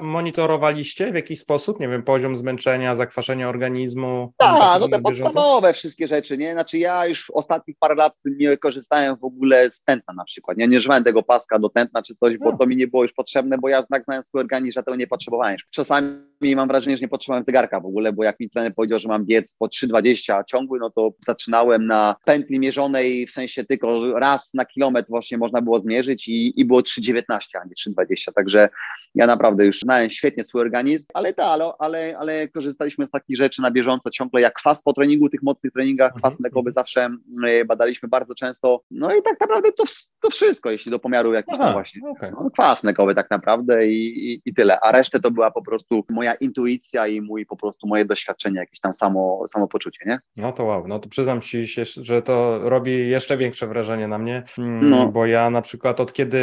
[0.00, 4.32] monitorowaliście w jakiś sposób, nie wiem, poziom zmęczenia, zakwaszenia organizmu?
[4.38, 6.52] tak, no te podstawowe wszystkie rzeczy, nie?
[6.52, 10.68] Znaczy ja już ostatnich parę lat nie korzystałem w ogóle z tętna na przykład, nie,
[10.68, 12.56] nie używałem tego paska do tętna czy coś, bo No.
[12.58, 15.06] to mi nie było już potrzebne, bo ja znak znając swój organizm, że tego nie
[15.06, 15.56] potrzebowałem.
[15.70, 19.08] Czasami mam wrażenie, że nie potrzebowałem zegarka w ogóle, bo jak mi trener powiedział, że
[19.08, 24.54] mam biec po 3,20 ciągły, no to zaczynałem na pętli mierzonej, w sensie tylko raz
[24.54, 27.22] na kilometr właśnie można było zmierzyć i, i było 3,19,
[27.62, 28.68] a nie 3,20, także
[29.14, 33.36] ja naprawdę już znałem świetnie swój organizm, ale tak, ale, ale, ale korzystaliśmy z takich
[33.36, 37.08] rzeczy na bieżąco ciągle, jak kwas po treningu, tych mocnych treningach, kwas Mhm, mlekowy zawsze
[37.46, 39.84] e, badaliśmy bardzo często, no i tak naprawdę to,
[40.20, 42.00] to wszystko, jeśli do pomiaru jakiś tam Aha, właśnie.
[42.10, 42.30] okej.
[42.30, 46.04] No, kwas mlekowy tak naprawdę i, i, i tyle, a resztę to była po prostu
[46.10, 50.20] moja intuicja i mój po prostu moje doświadczenie, jakieś tam samo, samopoczucie, nie?
[50.36, 54.18] No to wow, no to przyznam ci się, że to robi jeszcze większe wrażenie na
[54.18, 55.08] mnie, mm, No.
[55.08, 56.38] bo ja na przykład od kiedy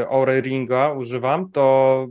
[0.00, 2.06] y, Aura Ringa używam, to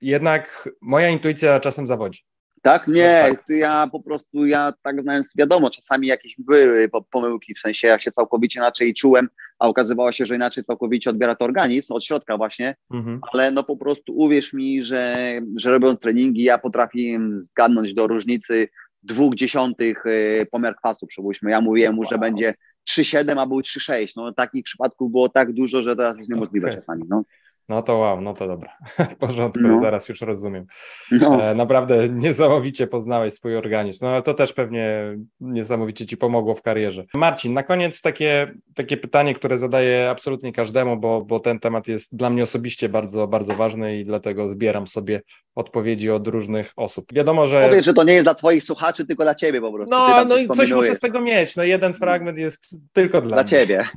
[0.00, 2.20] jednak moja intuicja czasem zawodzi.
[2.62, 2.88] Tak?
[2.88, 3.44] Nie, No tak.
[3.48, 7.98] ja po prostu, ja tak znając, wiadomo, czasami jakieś były po- pomyłki, w sensie ja
[7.98, 9.28] się całkowicie inaczej czułem,
[9.58, 13.20] a okazywało się, że inaczej całkowicie odbiera to organizm, od środka właśnie, Mhm.
[13.32, 15.16] ale no po prostu uwierz mi, że,
[15.56, 18.68] że robiąc treningi, ja potrafiłem zgadnąć do różnicy
[19.02, 21.50] dwóch dziesiątych y, pomiar kwasu, przypuśćmy.
[21.50, 22.20] Ja mówiłem mu, że Wow.
[22.20, 22.54] będzie
[22.90, 24.12] 3,7, a był 3,6.
[24.16, 26.78] No takich przypadków było tak dużo, że to jest niemożliwe Okej.
[26.80, 27.02] czasami.
[27.08, 27.22] No.
[27.68, 28.72] No to wow, no to dobra.
[29.10, 29.80] W porządku, No.
[29.82, 30.66] zaraz już rozumiem.
[31.10, 31.42] No.
[31.50, 33.98] E, naprawdę niesamowicie poznałeś swój organizm.
[34.04, 37.04] No ale to też pewnie niesamowicie ci pomogło w karierze.
[37.14, 42.16] Marcin, na koniec takie, takie pytanie, które zadaję absolutnie każdemu, bo, bo ten temat jest
[42.16, 45.22] dla mnie osobiście bardzo, bardzo ważny i dlatego zbieram sobie
[45.54, 47.12] odpowiedzi od różnych osób.
[47.12, 47.66] Wiadomo, że...
[47.68, 49.90] Powiedz, że to nie jest dla twoich słuchaczy, tylko dla ciebie po prostu.
[49.94, 51.56] No, no i coś muszę z tego mieć.
[51.56, 53.50] No jeden fragment jest tylko dla, Dla mnie.
[53.50, 53.88] ciebie.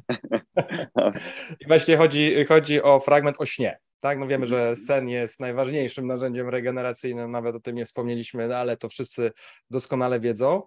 [1.62, 3.80] I właśnie chodzi, chodzi o fragment o śnie.
[4.00, 8.78] Tak, no wiemy, że sen jest najważniejszym narzędziem regeneracyjnym, nawet o tym nie wspomnieliśmy, ale
[8.78, 9.32] to wszyscy
[9.70, 10.62] doskonale wiedzą.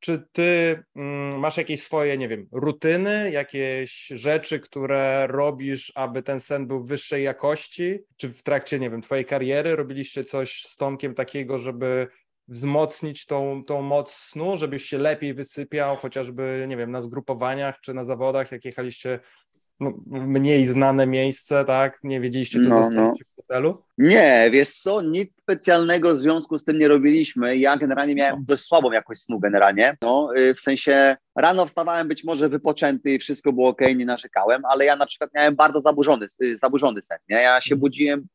[0.00, 6.40] Czy ty mm, masz jakieś swoje, nie wiem, rutyny, jakieś rzeczy, które robisz, aby ten
[6.40, 7.98] sen był wyższej jakości?
[8.16, 12.08] Czy w trakcie, nie wiem, twojej kariery robiliście coś z Tomkiem takiego, żeby
[12.48, 17.94] wzmocnić tą, tą moc snu, żebyś się lepiej wysypiał, chociażby, nie wiem, na zgrupowaniach czy
[17.94, 19.20] na zawodach, jak jechaliście
[19.80, 21.98] no, w mniej znane miejsce, tak?
[22.04, 23.82] Nie wiedzieliście, co No, zostawicie w hotelu?
[23.98, 27.56] Nie, wiesz co, nic specjalnego w związku z tym nie robiliśmy.
[27.56, 29.96] Ja generalnie miałem dość słabą jakość snu generalnie.
[30.02, 34.62] No, y, w sensie rano wstawałem być może wypoczęty i wszystko było ok, nie narzekałem,
[34.64, 37.18] ale ja na przykład miałem bardzo zaburzony, y, zaburzony sen.
[37.28, 37.36] Nie?
[37.36, 38.26] Ja się budziłem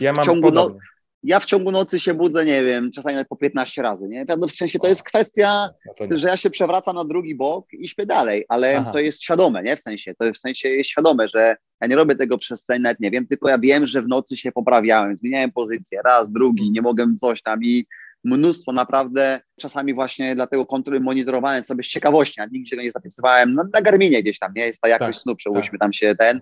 [0.00, 0.80] Ja mam ciągu no- podobnie.
[1.24, 4.26] Ja w ciągu nocy się budzę, nie wiem, czasami nawet po 15 razy, nie?
[4.48, 5.68] W sensie to jest kwestia,
[6.10, 8.90] No że ja się przewracam na drugi bok i śpię dalej, ale Aha.
[8.92, 9.76] to jest świadome, nie?
[9.76, 13.00] W sensie, to w sensie jest świadome, że ja nie robię tego przez sen, nawet
[13.00, 16.82] nie wiem, tylko ja wiem, że w nocy się poprawiałem, zmieniałem pozycję, raz, drugi, nie
[16.82, 17.86] mogłem coś tam i
[18.24, 23.54] mnóstwo naprawdę, czasami właśnie dlatego kontroli monitorowałem sobie z ciekawości, a nigdzie go nie zapisywałem,
[23.54, 24.66] no, na Garminie gdzieś tam, nie?
[24.66, 26.40] Jest ta jakość Tak, snu, przełóżmy tam się ten,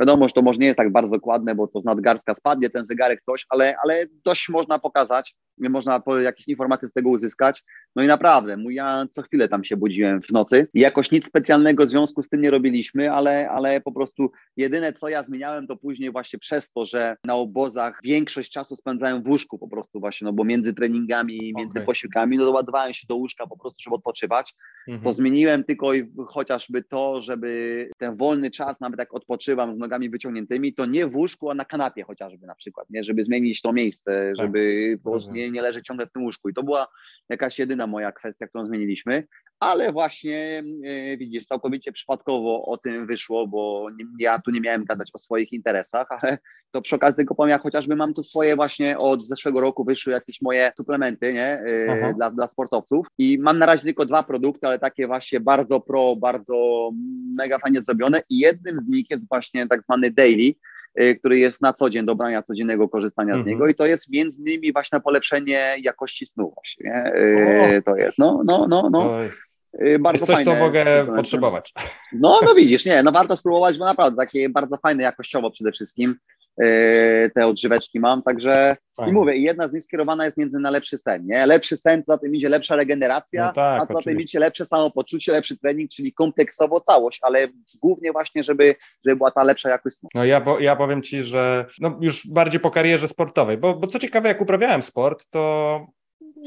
[0.00, 2.84] Wiadomo, że to może nie jest tak bardzo dokładne, bo to z nadgarstka spadnie ten
[2.84, 5.36] zegarek, coś, ale, ale dość można pokazać.
[5.58, 7.64] Można jakieś informacje z tego uzyskać.
[7.96, 10.68] No i naprawdę, ja co chwilę tam się budziłem w nocy.
[10.74, 15.08] Jakoś nic specjalnego w związku z tym nie robiliśmy, ale, ale po prostu jedyne co
[15.08, 19.58] ja zmieniałem to później właśnie przez to, że na obozach większość czasu spędzałem w łóżku
[19.58, 21.86] po prostu właśnie, no bo między treningami, między Okej.
[21.86, 24.54] posiłkami, no doładowałem się do łóżka po prostu, żeby odpoczywać.
[24.88, 25.04] Mhm.
[25.04, 30.10] To zmieniłem tylko i chociażby to, żeby ten wolny czas, nawet jak odpoczywam z nogami
[30.10, 33.04] wyciągniętymi, to nie w łóżku, a na kanapie chociażby na przykład, nie?
[33.04, 35.41] żeby zmienić to miejsce, Tak, żeby po prostu rozumiem.
[35.42, 36.48] Nie, nie leżeć ciągle w tym łóżku.
[36.48, 36.88] I to była
[37.28, 39.24] jakaś jedyna moja kwestia, którą zmieniliśmy,
[39.60, 44.84] ale właśnie e, widzisz, całkowicie przypadkowo o tym wyszło, bo nie, ja tu nie miałem
[44.84, 46.38] gadać o swoich interesach, ale
[46.70, 50.12] to przy okazji tego powiem, ja chociażby mam tu swoje właśnie od zeszłego roku wyszły
[50.12, 51.46] jakieś moje suplementy, nie?
[51.46, 52.12] E, Aha.
[52.12, 56.16] dla, dla sportowców i mam na razie tylko dwa produkty, ale takie właśnie bardzo pro,
[56.16, 56.90] bardzo
[57.36, 60.54] mega fajnie zrobione i jednym z nich jest właśnie tak zwany daily,
[61.18, 63.48] który jest na co dzień, do brania codziennego korzystania z Mhm.
[63.54, 67.12] niego i to jest między innymi właśnie polepszenie jakości snu właśnie, nie?
[67.76, 71.06] Y, to jest, no, no, no, no, To jest, y, bardzo jest coś, co mogę
[71.16, 71.72] potrzebować.
[72.12, 76.10] No, no widzisz, nie, no warto spróbować, bo naprawdę takie bardzo fajne jakościowo przede wszystkim
[76.10, 76.14] y,
[77.34, 78.76] te odżyweczki mam, także
[79.08, 81.46] i mówię, jedna z nich skierowana jest między na lepszy sen, nie?
[81.46, 84.38] Lepszy sen, co za tym idzie lepsza regeneracja, No tak, a co za tym idzie
[84.38, 87.48] lepsze samopoczucie, lepszy trening, czyli kompleksowo całość, ale
[87.82, 88.74] głównie właśnie, żeby,
[89.04, 90.08] żeby była ta lepsza jakość snu.
[90.14, 93.86] No ja, po, ja powiem ci, że no już bardziej po karierze sportowej, bo, bo
[93.86, 95.86] co ciekawe, jak uprawiałem sport, to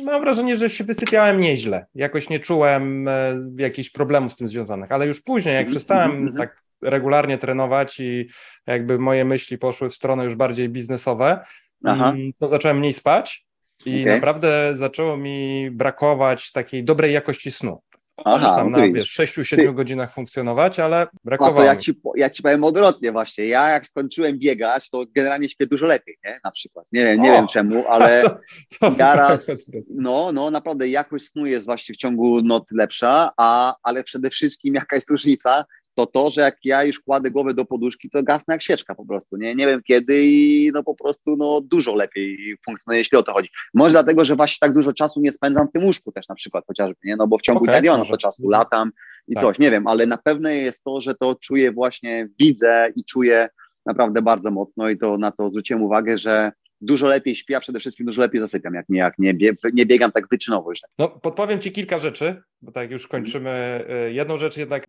[0.04, 1.86] mam wrażenie, że się wysypiałem nieźle.
[1.96, 6.12] Jakoś nie czułem e, jakichś problemów z tym związanych, ale już później, jak Mhm, przestałem
[6.12, 6.48] mhm, mhm.
[6.48, 8.30] tak regularnie trenować i
[8.68, 11.46] jakby moje myśli poszły w stronę już bardziej biznesowe,
[11.84, 12.10] Aha.
[12.10, 13.46] mm, to zacząłem mniej spać
[13.86, 14.16] i Okej.
[14.16, 17.82] naprawdę zaczęło mi brakować takiej dobrej jakości snu.
[18.26, 22.30] Aha, tam no na wiesz, 6-7 godzinach funkcjonować, ale A brakowało to ja ci, ja
[22.30, 23.46] ci powiem odwrotnie właśnie.
[23.46, 26.40] Ja jak skończyłem biegać, to generalnie śpię dużo lepiej, nie?
[26.44, 26.86] Na przykład.
[26.92, 27.36] Nie wiem, nie O!
[27.36, 28.22] wiem czemu, ale
[28.80, 29.52] to, to ja raz,
[29.90, 34.76] no, no naprawdę jakość snu jest właśnie w ciągu nocy lepsza, a, ale przede wszystkim
[34.76, 35.66] jaka jest różnica,
[35.96, 39.06] to to, że jak ja już kładę głowę do poduszki, to gasnę jak świeczka po
[39.06, 43.24] prostu, nie, nie wiem kiedy i no po prostu no dużo lepiej funkcjonuje, jeśli o
[43.24, 43.50] to chodzi.
[43.74, 46.64] Może dlatego, że właśnie tak dużo czasu nie spędzam w tym łóżku też na przykład
[46.68, 48.92] chociażby, nie, no bo w ciągu Okej, dnia nie to czasu, latam
[49.28, 49.44] i Tak.
[49.44, 53.50] coś, nie wiem, ale na pewno jest to, że to czuję właśnie, widzę i czuję
[53.86, 56.52] naprawdę bardzo mocno i to na to zwróciłem uwagę, że
[56.86, 59.86] dużo lepiej śpię, a przede wszystkim dużo lepiej zasypiam, jak nie, jak nie, bie, nie
[59.86, 60.80] biegam tak wyczynowo już.
[61.00, 63.86] No, podpowiem Ci kilka rzeczy, bo tak już kończymy.
[64.10, 64.84] Y, Jedną rzecz jednak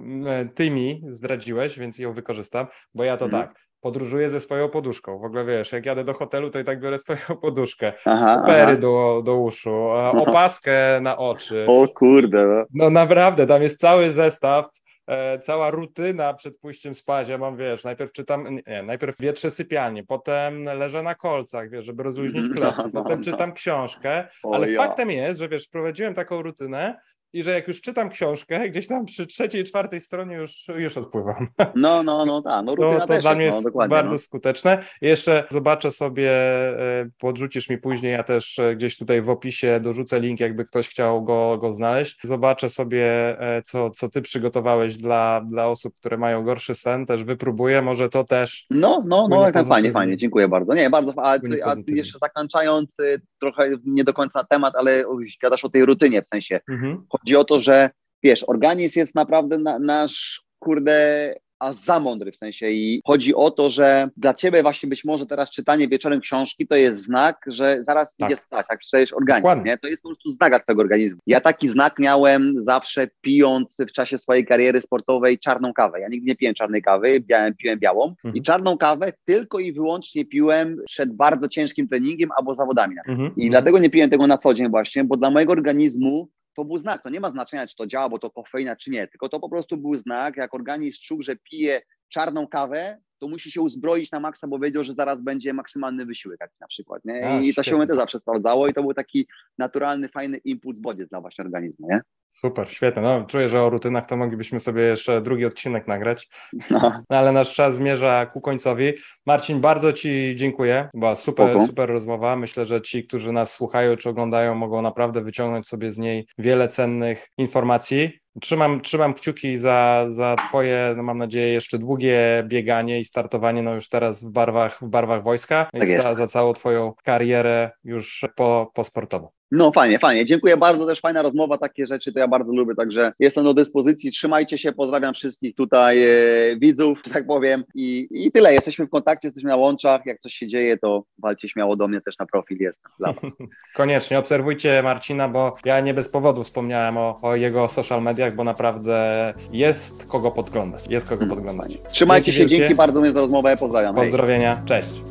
[0.54, 3.42] Ty mi zdradziłeś, więc ją wykorzystam, bo ja to Mhm.
[3.46, 5.18] tak, podróżuję ze swoją poduszką.
[5.18, 8.76] W ogóle wiesz, jak jadę do hotelu, to i tak biorę swoją poduszkę, Aha, aha.
[8.76, 11.66] do, do uszu, e, opaskę na oczy.
[11.68, 12.64] O kurde, no.
[12.74, 14.66] No naprawdę, tam jest cały zestaw,
[15.06, 17.28] e, cała rutyna przed pójściem spać.
[17.28, 22.02] Ja mam, wiesz, najpierw czytam, nie, najpierw wietrzę sypialnię, potem leżę na kolcach, wiesz, żeby
[22.02, 22.54] rozluźnić Mhm.
[22.74, 23.24] plecy, No, potem no.
[23.24, 27.00] czytam książkę, ale faktem jest, że wiesz, wprowadziłem taką rutynę
[27.32, 31.48] i że jak już czytam książkę, gdzieś tam przy trzeciej, czwartej stronie już, już odpływam.
[31.74, 34.18] No, no, no, tak, no No, to też dla mnie no, jest bardzo no.
[34.18, 34.78] skuteczne.
[35.00, 40.20] Jeszcze zobaczę sobie, e, podrzucisz mi później, ja też e, gdzieś tutaj w opisie dorzucę
[40.20, 42.18] link, jakby ktoś chciał go, go znaleźć.
[42.24, 43.04] Zobaczę sobie,
[43.40, 48.08] e, co, co ty przygotowałeś dla, dla osób, które mają gorszy sen, też wypróbuję, może
[48.08, 49.92] to też No, no, no, tak fajnie, pozytywnie.
[49.92, 50.74] fajnie, dziękuję bardzo.
[50.74, 55.04] Nie, bardzo, a, a jeszcze zakończając, y, trochę nie do końca temat, ale
[55.42, 57.06] gadasz o tej rutynie, w sensie mhm.
[57.20, 57.90] Chodzi o to, że
[58.22, 63.50] wiesz, organizm jest naprawdę na, nasz, kurde, a za mądry w sensie i chodzi o
[63.50, 67.76] to, że dla ciebie właśnie być może teraz czytanie wieczorem książki to jest znak, że
[67.82, 68.30] zaraz Tak.
[68.30, 69.70] idzie spać, jak przeczytajesz organizm, Dokładnie.
[69.70, 69.78] nie?
[69.78, 71.18] To jest po prostu znak twojego organizmu.
[71.26, 76.00] Ja taki znak miałem zawsze pijąc w czasie swojej kariery sportowej czarną kawę.
[76.00, 78.34] Ja nigdy nie piłem czarnej kawy, białem, piłem białą Mhm.
[78.34, 82.94] i czarną kawę tylko i wyłącznie piłem przed bardzo ciężkim treningiem albo zawodami.
[83.08, 83.30] Mhm.
[83.36, 86.78] I dlatego nie piłem tego na co dzień właśnie, bo dla mojego organizmu to był
[86.78, 87.02] znak.
[87.02, 89.08] To nie ma znaczenia, czy to działa, bo to kofeina, czy nie.
[89.08, 93.50] Tylko to po prostu był znak, jak organizm czuł, że pije czarną kawę, to musi
[93.50, 97.04] się uzbroić na maksa, bo wiedział, że zaraz będzie maksymalny wysiłek na przykład.
[97.04, 97.28] Nie?
[97.28, 99.26] A, I to się też zawsze sprawdzało i to był taki
[99.58, 101.88] naturalny, fajny impuls bodziec dla właśnie organizmu.
[101.90, 102.00] Nie?
[102.40, 103.02] Super, świetnie.
[103.02, 106.28] No, czuję, że o rutynach to moglibyśmy sobie jeszcze drugi odcinek nagrać.
[106.70, 108.92] No, No, ale nasz czas zmierza ku końcowi.
[109.26, 110.88] Marcin, bardzo Ci dziękuję.
[110.94, 111.66] Była super, Spoko.
[111.66, 112.36] super rozmowa.
[112.36, 116.68] Myślę, że ci, którzy nas słuchają czy oglądają, mogą naprawdę wyciągnąć sobie z niej wiele
[116.68, 118.20] cennych informacji.
[118.40, 123.74] Trzymam, trzymam kciuki za, za Twoje, no mam nadzieję, jeszcze długie bieganie i startowanie no
[123.74, 128.24] już teraz w barwach, w barwach wojska Tak i za, za całą Twoją karierę już
[128.36, 129.32] po, po sportowo.
[129.50, 130.24] No fajnie, fajnie.
[130.24, 134.10] Dziękuję bardzo, też fajna rozmowa, takie rzeczy to ja bardzo lubię, także jestem do dyspozycji.
[134.10, 136.08] Trzymajcie się, pozdrawiam wszystkich tutaj e,
[136.56, 138.54] widzów, że tak powiem i, i tyle.
[138.54, 142.00] Jesteśmy w kontakcie, jesteśmy na łączach, jak coś się dzieje, to walcie śmiało do mnie
[142.00, 143.32] też na profil, jestem dla was.
[143.76, 148.44] Koniecznie obserwujcie Marcina, bo ja nie bez powodu wspomniałem o, o jego social mediach, bo
[148.44, 151.78] naprawdę jest kogo podglądać, jest kogo podglądać.
[151.92, 152.56] Trzymajcie Dzięki się, wielkie.
[152.56, 153.96] dzięki bardzo za rozmowę, pozdrawiam.
[153.96, 154.04] Hej.
[154.04, 155.02] Pozdrowienia, cześć.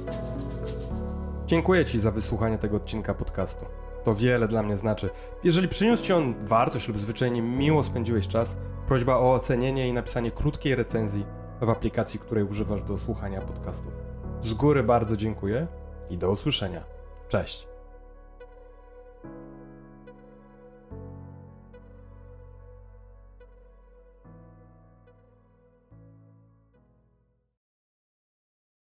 [1.46, 3.85] Dziękuję Ci za wysłuchanie tego odcinka podcastu.
[4.06, 5.10] To wiele dla mnie znaczy.
[5.44, 8.56] Jeżeli przyniósł Ci on wartość lub zwyczajnie miło spędziłeś czas,
[8.88, 11.26] prośba o ocenienie i napisanie krótkiej recenzji
[11.62, 13.94] w aplikacji, której używasz do słuchania podcastów.
[14.42, 15.68] Z góry bardzo dziękuję
[16.10, 16.84] i do usłyszenia.
[17.28, 17.75] Cześć.